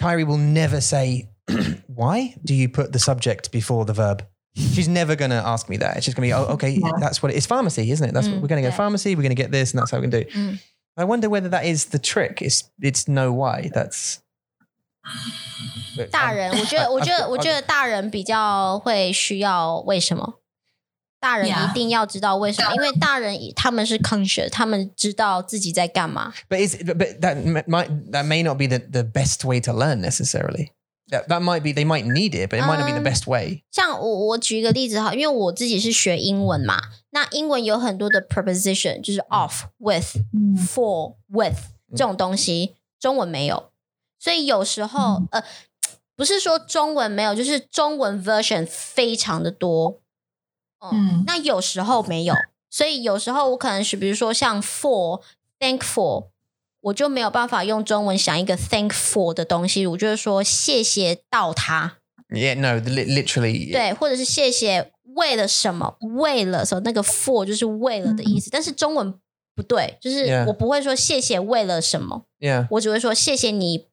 [0.00, 1.28] Kyrie will never say
[1.97, 4.25] why do you put the subject before the verb?
[4.55, 5.97] She's never going to ask me that.
[5.97, 6.91] It's just going to be, oh, okay, yeah.
[6.99, 7.47] that's what it is.
[7.47, 8.13] Pharmacy, isn't it?
[8.13, 8.77] That's mm, what we're going to go yeah.
[8.77, 9.15] pharmacy.
[9.15, 10.25] We're going to get this, and that's how we can do.
[10.25, 10.59] Mm.
[10.95, 12.41] I wonder whether that is the trick.
[12.41, 13.71] It's it's know why.
[13.73, 14.19] That's
[16.11, 20.39] 大人，我觉得，我觉得，我觉得大人比较会需要为什么？
[21.19, 26.33] 大人一定要知道为什么，因为大人他们是 conscious， 他们知道自己在干嘛。
[26.47, 30.69] But is but that might that may not be the the best way to learn necessarily.
[31.10, 33.26] That, that might be they might need it, but it might not be the best
[33.26, 33.64] way.
[33.70, 36.78] 像我我举一个例子哈，因为我自己是学英文嘛，
[37.10, 40.18] 那英文有很多的 preposition，就是 off、with、
[40.58, 41.56] for、with
[41.92, 43.70] 这种东西，中文没有，
[44.18, 45.42] 所以有时候呃，
[46.14, 50.00] 不是说中文没有，就是中文 version 非常的多，
[50.92, 52.34] 嗯，那有时候没有，
[52.68, 55.22] 所以有时候我可能是比如说像 for、
[55.58, 56.26] thankful。
[56.80, 61.98] 我就没有办法用中文想一个 thankful 的东西，我就是说谢谢到他。
[62.28, 63.72] Yeah, no, literally.
[63.72, 65.96] 对，或者是谢谢为了什么？
[66.00, 66.82] 为了什么？
[66.84, 69.14] 那个 for 就是为了的意思，但是中文
[69.54, 72.66] 不对，就是我不会说谢谢为了什么，Yeah.
[72.70, 73.86] 我只会说谢谢你，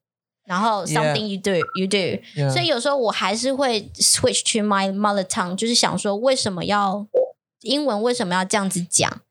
[0.45, 2.21] 然后 something you do you do。
[2.39, 2.51] Yeah.
[2.51, 7.07] 所以有时候我还是会 switch to my mother tongue，就是想说为什么要
[7.61, 9.21] 英文为什么要这样子讲？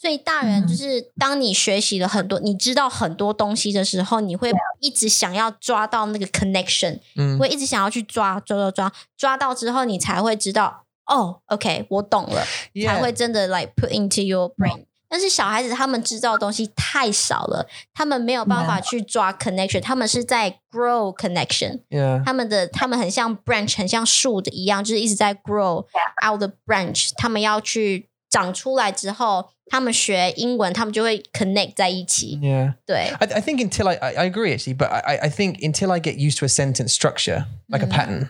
[0.00, 12.42] 所以大人嗯就是当你学习了很多，你知道很多东西的时候，你会一直想要抓到那个 connection，嗯会一直想要去抓抓抓抓，抓到之后你才会知道哦，OK，我懂了，
[12.86, 14.86] 才.会真的 like put into your brain。
[15.12, 21.80] 但是小孩子他们知道的东西太少了，他们没有办法去抓 connection，他们是在 grow connection。
[22.24, 25.84] 他们的他们很像 branch，很像树的一样，就是一直在 grow
[26.24, 27.10] out the branch。
[27.16, 32.37] 他们要去长出来之后，他们学英文，他们就会 connect 在一起。
[32.41, 32.75] Yeah.
[32.85, 35.91] 对， I, I think until I, I, I agree actually, but I, I think until
[35.91, 37.91] I get used to a sentence structure, like a Mm.
[37.91, 38.29] pattern,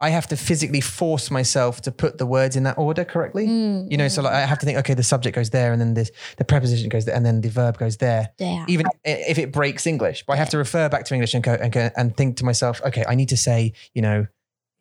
[0.00, 3.46] I have to physically force myself to put the words in that order correctly.
[3.46, 5.80] 嗯， You know, so like I have to think, okay, the subject goes there, and
[5.80, 8.30] then this, the preposition goes there, and then the verb goes there.
[8.36, 11.34] 对啊， Even i- if it breaks English, but I have to refer back to English
[11.34, 14.26] and go and, go, and think to myself, okay, I need to say, you know,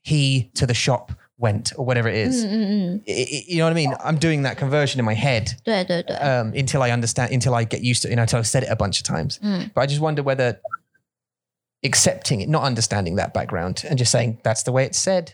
[0.02, 2.44] he to the shop went or whatever it 嗯 is.
[2.46, 3.94] 嗯嗯， I- I- you know what I mean?
[3.98, 7.82] I'm doing that conversion in my head 对对对， um, until I understand, until I get
[7.82, 9.40] used to it, you know, until I've said it a bunch of times.
[9.42, 10.60] 嗯 But I just wonder whether
[11.84, 15.34] accepting it, not understanding that background, and just saying that's the way it's said.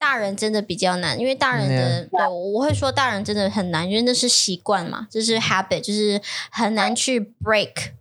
[0.00, 7.92] 大人真的比较难，因为大人的对我会说大人真的很难，因为那是习惯嘛，这是 habit，就是很难去 break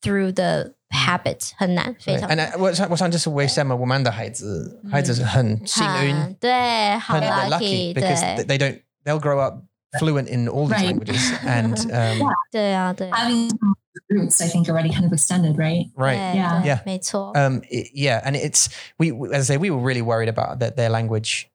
[0.00, 9.62] through the habit，很难，非常 And I, 我想我想就是为什么我们的孩子孩子是很幸运，很对，好很 they're lucky， because 对 they don't they'll grow up
[9.98, 10.86] fluent in all these Right.
[10.94, 13.74] languages and um, 对啊，对， Having some
[14.10, 15.90] roots, I think, already kind of extended, right?
[15.94, 16.32] 对 right
[16.62, 16.80] 对 Yeah.
[16.84, 18.66] 没错， um it- yeah and it's
[18.98, 21.46] we we- as I say we were really worried about that their language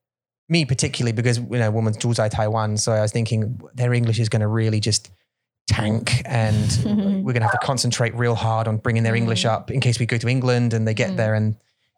[0.49, 4.27] me particularly because you know woman's 住在 Taiwan so I was thinking their English is
[4.27, 5.09] going to really just
[5.66, 6.78] tank and
[7.24, 9.50] we're going to have to concentrate real hard on bringing their English Mm.
[9.50, 11.16] up in case we go to England and they get Mm.
[11.16, 11.56] there and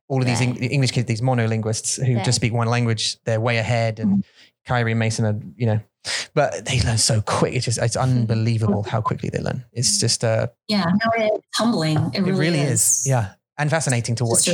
[0.08, 0.48] all of these Right.
[0.56, 2.24] Eng- English kids these monolinguists who Right.
[2.24, 4.24] just speak one language they're way ahead and
[4.66, 5.80] Kyrie and Mason are you know
[6.34, 10.24] but they learn so quick it's just it's unbelievable how quickly they learn it's just
[10.24, 11.98] uh Yeah, no, it's humbling.
[12.14, 14.48] It it really, really is yeah and fascinating to watch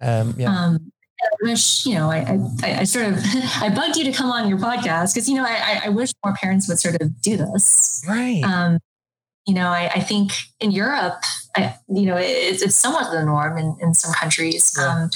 [0.00, 0.92] um yeah Um,
[1.24, 2.10] I wish you know.
[2.10, 3.18] I, I, I sort of
[3.62, 6.34] I bugged you to come on your podcast because you know I, I- wish more
[6.34, 8.04] parents would sort of do this.
[8.08, 8.42] Right.
[8.44, 8.78] Um,
[9.46, 11.20] you know, I, I think in Europe,
[11.56, 14.72] I, you know, it's, it's somewhat the norm in, in some countries.
[14.78, 14.86] Yeah.
[14.86, 15.10] Um,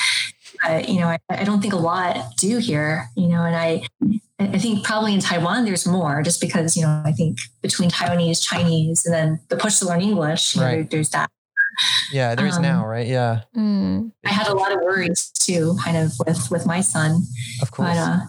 [0.65, 3.09] I, you know, I, I don't think a lot do here.
[3.17, 3.87] You know, and I
[4.39, 8.43] I think probably in Taiwan there's more just because you know I think between Taiwanese,
[8.43, 10.75] Chinese, and then the push to learn English, you know, Right.
[10.77, 11.31] there, there's that.
[12.13, 13.07] Yeah, there is um, now, right?
[13.07, 13.43] Yeah,
[14.25, 17.23] I had a lot of worries too, kind of with with my son.
[17.63, 17.89] of course.
[17.89, 18.21] But uh,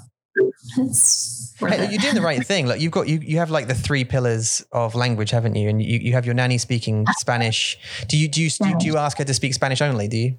[1.59, 2.67] Hey, you're doing the right thing.
[2.67, 5.69] Look, you've got you you have like the three pillars of language, haven't you?
[5.69, 7.77] And you, you have your nanny speaking Spanish.
[8.07, 10.07] Do you do you, do you do you ask her to speak Spanish only?
[10.07, 10.37] Do you?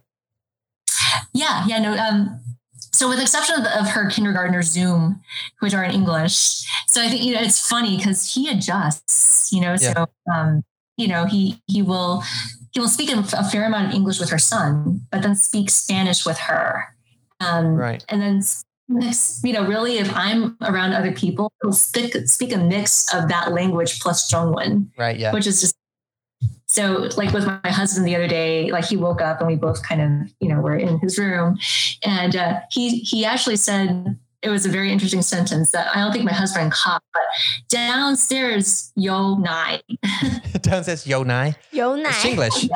[1.32, 1.96] Yeah, yeah, no.
[1.96, 2.40] Um,
[2.92, 5.20] so with exception of, of her kindergartner Zoom,
[5.60, 9.52] which are in English, so I think you know it's funny because he adjusts.
[9.52, 10.62] You know, so um,
[10.96, 12.22] you know he he will
[12.72, 16.24] he will speak a, fair amount of English with her son, but then speak Spanish
[16.26, 16.84] with her.
[17.40, 18.04] Um, Right.
[18.08, 18.42] and then
[18.88, 23.28] mix, you know, really, if I'm around other people, he'll speak speak a mix of
[23.28, 24.88] that language plus Zhongwen.
[24.98, 25.18] Right.
[25.18, 25.32] Yeah.
[25.32, 25.74] which is just
[26.66, 29.82] so like with my husband the other day like he woke up and we both
[29.82, 31.58] kind of you know were in his room
[32.04, 36.12] and uh, he he actually said it was a very interesting sentence that I don't
[36.12, 37.22] think my husband caught, but
[37.68, 39.80] downstairs, yo nai.
[40.62, 41.56] downstairs, yo nai.
[41.72, 42.08] Yo nai.
[42.08, 42.68] It's English.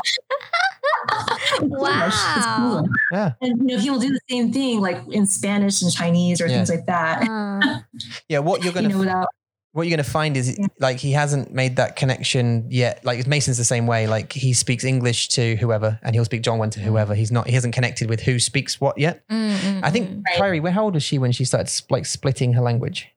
[1.61, 2.85] wow.
[3.13, 3.33] Yeah.
[3.41, 6.57] And you know, people do the same thing like in Spanish and Chinese or yeah.
[6.57, 7.29] things like that.
[7.29, 7.81] Uh,
[8.29, 9.29] yeah, what you're gonna you know, without
[9.73, 10.67] what you're going to find is yeah.
[10.79, 13.05] like he hasn't made that connection yet.
[13.05, 14.07] Like Mason's the same way.
[14.07, 16.85] Like he speaks English to whoever, and he'll speak Zhongwen to mm.
[16.85, 17.15] whoever.
[17.15, 17.47] He's not.
[17.47, 19.27] He hasn't connected with who speaks what yet.
[19.29, 19.85] Mm-hmm.
[19.85, 20.23] I think mm.
[20.27, 20.37] right.
[20.37, 20.61] Kyrie.
[20.61, 23.09] Where how old was she when she started like splitting her language?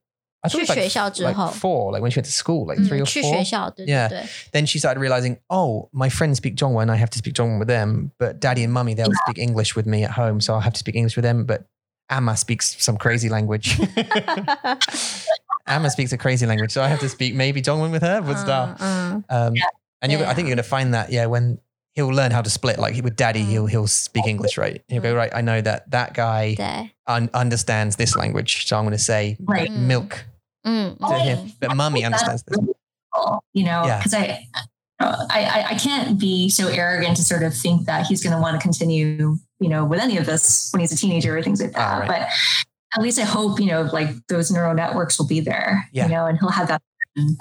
[0.44, 3.02] I thought it was like, like four, like when she went to school, like three
[3.02, 3.34] or four.
[3.80, 4.28] yeah.
[4.52, 7.58] then she started realizing, oh, my friends speak Zhongwen, and I have to speak Zhongwen
[7.58, 8.12] with them.
[8.20, 9.26] But daddy and mummy, they'll yeah.
[9.26, 11.46] speak English with me at home, so I'll have to speak English with them.
[11.46, 11.66] But
[12.10, 13.80] Amma speaks some crazy language.
[15.68, 18.22] Amma speaks a crazy language, so I have to speak maybe Zhongwen with her.
[18.22, 19.64] What's uh, uh, um, yeah.
[20.02, 20.30] And yeah.
[20.30, 21.60] I think you're going to find that, yeah, when
[21.94, 22.78] he'll learn how to split.
[22.78, 23.50] Like with Daddy, mm.
[23.50, 24.84] he'll he'll speak English, right?
[24.88, 25.18] He'll go mm.
[25.18, 25.32] right.
[25.34, 29.70] I know that that guy un- understands this language, so I'm going to say right.
[29.70, 29.88] Mm.
[29.88, 30.26] milk
[30.66, 30.98] mm.
[31.00, 31.52] to him.
[31.60, 32.60] But Mummy understands this.
[33.54, 34.40] You know, because yeah.
[34.52, 34.66] I
[35.00, 38.56] I, I can't be so arrogant to sort of think that he's going to want
[38.56, 41.74] to continue, you know, with any of this when he's a teenager or things like
[41.74, 41.80] that.
[41.80, 42.08] Ah, right.
[42.08, 42.28] But
[42.94, 46.06] at least I hope, you know, like those neural networks will be there, yeah.
[46.06, 46.82] you know, and he'll have that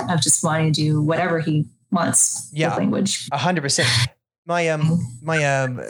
[0.09, 3.29] of just wanting to do whatever he wants yeah, with language.
[3.33, 3.89] A hundred percent.
[4.47, 5.27] My, um, mm-hmm.
[5.27, 5.81] my, um,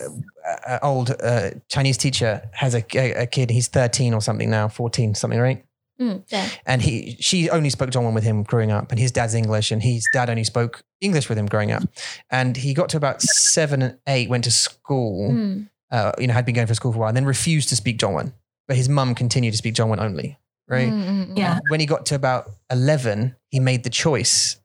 [0.46, 4.48] uh, uh, old, uh, Chinese teacher has a, a, a, kid, he's 13 or something
[4.48, 5.64] now, 14, something, right?
[6.00, 6.48] Mm, yeah.
[6.64, 9.82] And he, she only spoke Zhongwen with him growing up, and his dad's English, and
[9.82, 11.82] his dad only spoke English with him growing up.
[12.30, 15.68] And he got to about seven and eight, went to school, mm.
[15.90, 17.76] uh, you know, had been going for school for a while, and then refused to
[17.76, 18.32] speak Zhongwen
[18.66, 20.38] but his mum continued to speak John only,
[20.68, 20.88] right?
[20.88, 21.58] Mm, mm, mm, yeah.
[21.68, 24.56] When he got to about 11, he made the choice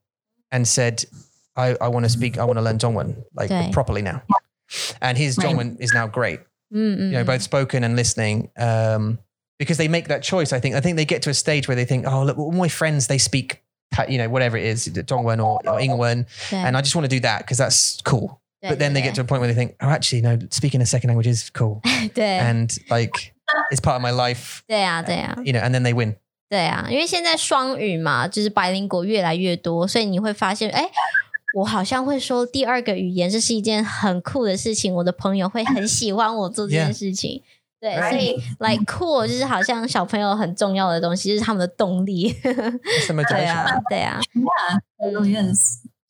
[0.52, 1.06] and said,
[1.56, 3.72] I, I want to speak, I want to learn Zhongwen like okay.
[3.72, 4.24] properly now.
[5.02, 5.48] And his right.
[5.48, 6.40] Zhongwen is now great,
[6.74, 8.52] mm, you know, both spoken and listening.
[8.58, 9.20] Um,
[9.58, 10.76] because they make that choice, I think.
[10.76, 13.08] I think they get to a stage where they think, oh, look, all my friends,
[13.08, 13.62] they speak,
[14.08, 16.28] you know, whatever it is, Zhongwen or, or Yingwen.
[16.52, 16.66] Yeah.
[16.66, 18.42] And I just want to do that because that's cool.
[18.62, 20.82] Yeah, but then they get to a point where they think, oh, actually, no, speaking
[20.82, 21.82] a second language is cool.
[22.16, 23.34] and like,
[23.72, 26.16] it's part of my life, 对啊对啊 you know, and then they win.
[26.50, 30.90] 对啊，因为现在双语嘛，就是白灵国越来越多，所以你会发现，哎。
[31.56, 34.94] 我好像会说第二个语言，这是一件很酷的事情。
[34.94, 37.42] 我的朋友会很喜欢我做这件.事情。
[37.80, 38.10] 对 Right.
[38.12, 42.32] 所以 like cool 就是好像小朋友很重要的东西，就是他们的动力。
[42.32, 44.22] It's the 对.啊，对啊。
[45.02, 45.56] Yeah.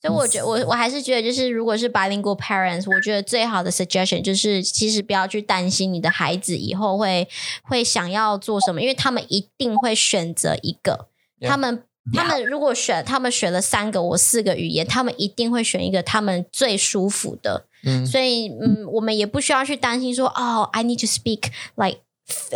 [0.01, 7.27] 所以我觉得我我还是觉得，就是如果是 bilingual parents，我觉得最好的 suggestion 就是，其实不要去担心你的孩子以后会
[7.63, 11.07] 会想要做什么，因为他们一定会选择一个。
[11.41, 17.65] 他们他们如果选，他们选了三个我四个语言，他们一定会选一个他们最舒服的。
[17.84, 21.99] 嗯所以，嗯，我们也不需要去担心说，哦，I need to speak like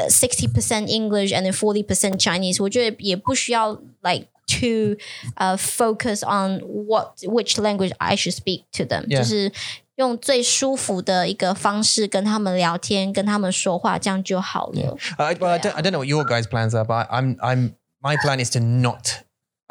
[0.09, 2.61] sixty percent English and then forty percent Chinese。
[2.61, 4.96] 我觉得也不需要 like to
[5.36, 9.18] uh focus on what which language I should speak to them，、 Yeah.
[9.18, 9.52] 就是
[9.96, 14.96] 用最舒服的一个方式跟他们聊天，跟他们说话，这样就好了。
[15.18, 17.36] I, well, I don't, I don't know what your guys' plans are, but I, I'm,
[17.40, 19.21] I'm, my plan is to not.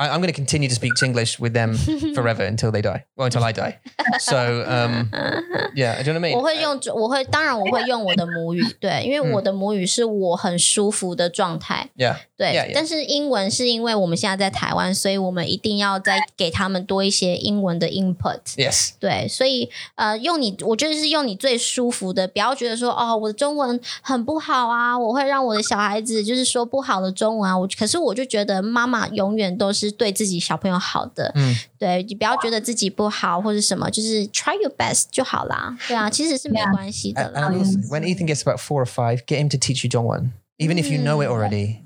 [0.03, 1.75] I, I'm going to continue to speak English with them
[2.15, 3.05] forever until they die.
[3.17, 3.79] Well, until I die.
[4.19, 5.11] So, um,
[5.75, 6.43] yeah, do you know what I 我 mean?
[6.43, 11.89] 会用，我会当然我会用我的母语， 对，因为我的母语是我很舒服的状态。
[11.97, 12.73] Yeah, 对 Yeah, yeah.
[12.75, 18.41] 但是英文是因为我们现在在台湾，所以我们一定要再给他们多一些英文的 input。
[18.57, 27.57] yes, 对，所以呃，用你，我觉得是用你最舒服的，不要觉得说哦，我的中文很不好啊，我会让我的小孩子就是说不好的中文啊。
[27.57, 31.31] 我可是我就觉得妈妈永远都是对自己小朋友好的。
[31.37, 35.77] 嗯，对，你不要觉得自己不好或者什么，就是 try your best 就好啦。
[35.87, 37.49] 对啊，其实是没关系的啦。
[37.91, 40.99] When Ethan gets about four or five, get him to teach you Zhongwen, even if you
[40.99, 41.83] know it mm, already.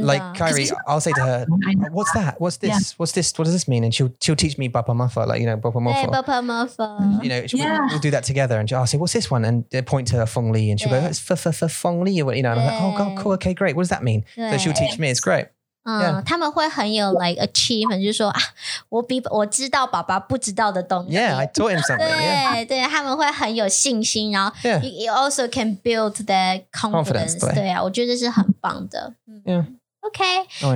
[0.00, 1.46] like Kyrie, I'll say to her,
[1.92, 2.40] "What's that?
[2.40, 2.70] What's this?
[2.70, 2.78] Yeah.
[2.96, 3.32] What's this?
[3.36, 5.80] What does this mean?" And she'll she'll teach me Bapa Mafa, like you know Bapa
[5.80, 5.94] Mafa.
[5.94, 7.22] Hey, Bapa Mafa.
[7.22, 7.80] You know, yeah.
[7.80, 10.50] we'll, we'll, do that together, and I'll say, "What's this one?" And point to Fong
[10.50, 12.30] Li, and she'll go, "It's for for Fong Li," you know.
[12.30, 13.76] And I'm like, "Oh God, cool, okay, great.
[13.76, 15.10] What does that mean?" So she'll teach me.
[15.10, 15.46] It's great.
[15.86, 16.22] 嗯 Yeah.
[16.22, 18.40] 他们会很有 like achievement，就是说啊，
[18.88, 21.16] 我比我知道爸爸不知道的东西。
[21.16, 22.06] Yeah, I taught him something.
[22.06, 22.52] Yeah.
[22.54, 24.80] 对对，他们会很有信心，然后 Yeah.
[24.82, 27.40] you, you also can build their Confidence，confidence。
[27.40, 29.14] 对对啊，我觉得这是很棒的。
[29.26, 29.64] 嗯 yeah.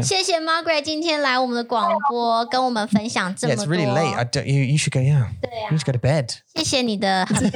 [0.02, 3.70] 谢谢 Margaret 今天来我们的广播，跟我们分享这么多 Yeah, it's。
[3.70, 4.14] really late.
[4.16, 5.26] I don't, you, you should go, yeah.
[5.40, 6.38] 对啊 You 啊 need，to go to bed.
[6.54, 7.50] 谢谢你的，I have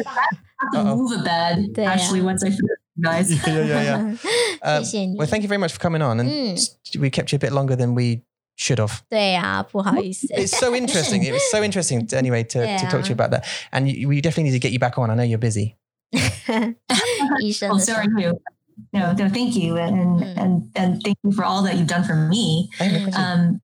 [0.72, 1.96] to move a bed Yeah.
[1.96, 2.56] actually once I you
[3.01, 3.29] guys.
[3.31, 4.15] yeah, yeah,
[4.61, 4.79] yeah.
[4.79, 6.19] 谢谢你 well, thank you very much for coming on.
[6.19, 6.53] And Mm.
[6.57, 8.21] s- we kept you a bit longer than we
[8.57, 8.99] should have.
[9.09, 10.27] 对啊，不好意思。
[10.33, 11.23] It's so interesting.
[11.23, 13.45] It was so interesting, to, anyway, to, to talk to you about that.
[13.71, 15.09] And you, we definitely need to get you back on.
[15.09, 15.75] I know you're busy.
[17.41, 18.39] 医生 Oh, 的 so are you.
[18.93, 20.37] No, no, thank you, and Mm.
[20.37, 22.69] and and thank you for all that you've done for me.
[22.79, 23.21] Hey, no question.
[23.21, 23.62] Um, I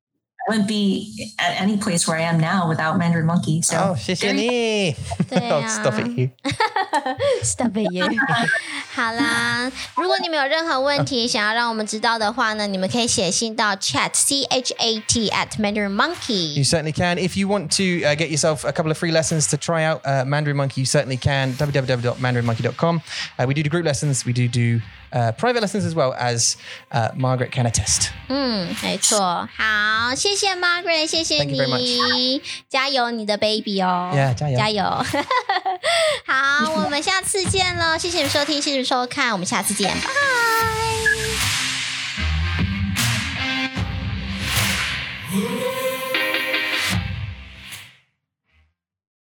[0.50, 3.64] wouldn't be at any place where I am now without Mandarin Monkey.
[3.64, 4.96] So oh, 谢谢你.
[5.28, 6.30] 对 oh, 啊 stop it, you.
[7.42, 8.06] Stop it you！
[8.94, 16.64] 好啦，如果你们有任何问题想要让我们知道的话呢，你们可以写信到 chat c h a t at Mandarin You Monkey。
[16.64, 17.18] certainly can.
[17.18, 20.02] If you want to uh, get yourself a couple of free lessons to try out
[20.06, 21.54] uh, Mandarin Monkey, you certainly can.
[21.54, 23.02] www.mandarinmonkey.com.
[23.40, 24.24] Uh, we do do group lessons.
[24.26, 24.80] We do do
[25.11, 26.57] private lessons as well as
[27.17, 34.85] margaret kenneth 嗯没错好谢谢 margaret 谢谢你加油你的 baby 哦加油加油
[36.27, 40.09] 好我们下次见喽谢谢你收听谢谢收看我们下次见拜
[45.33, 45.90] 拜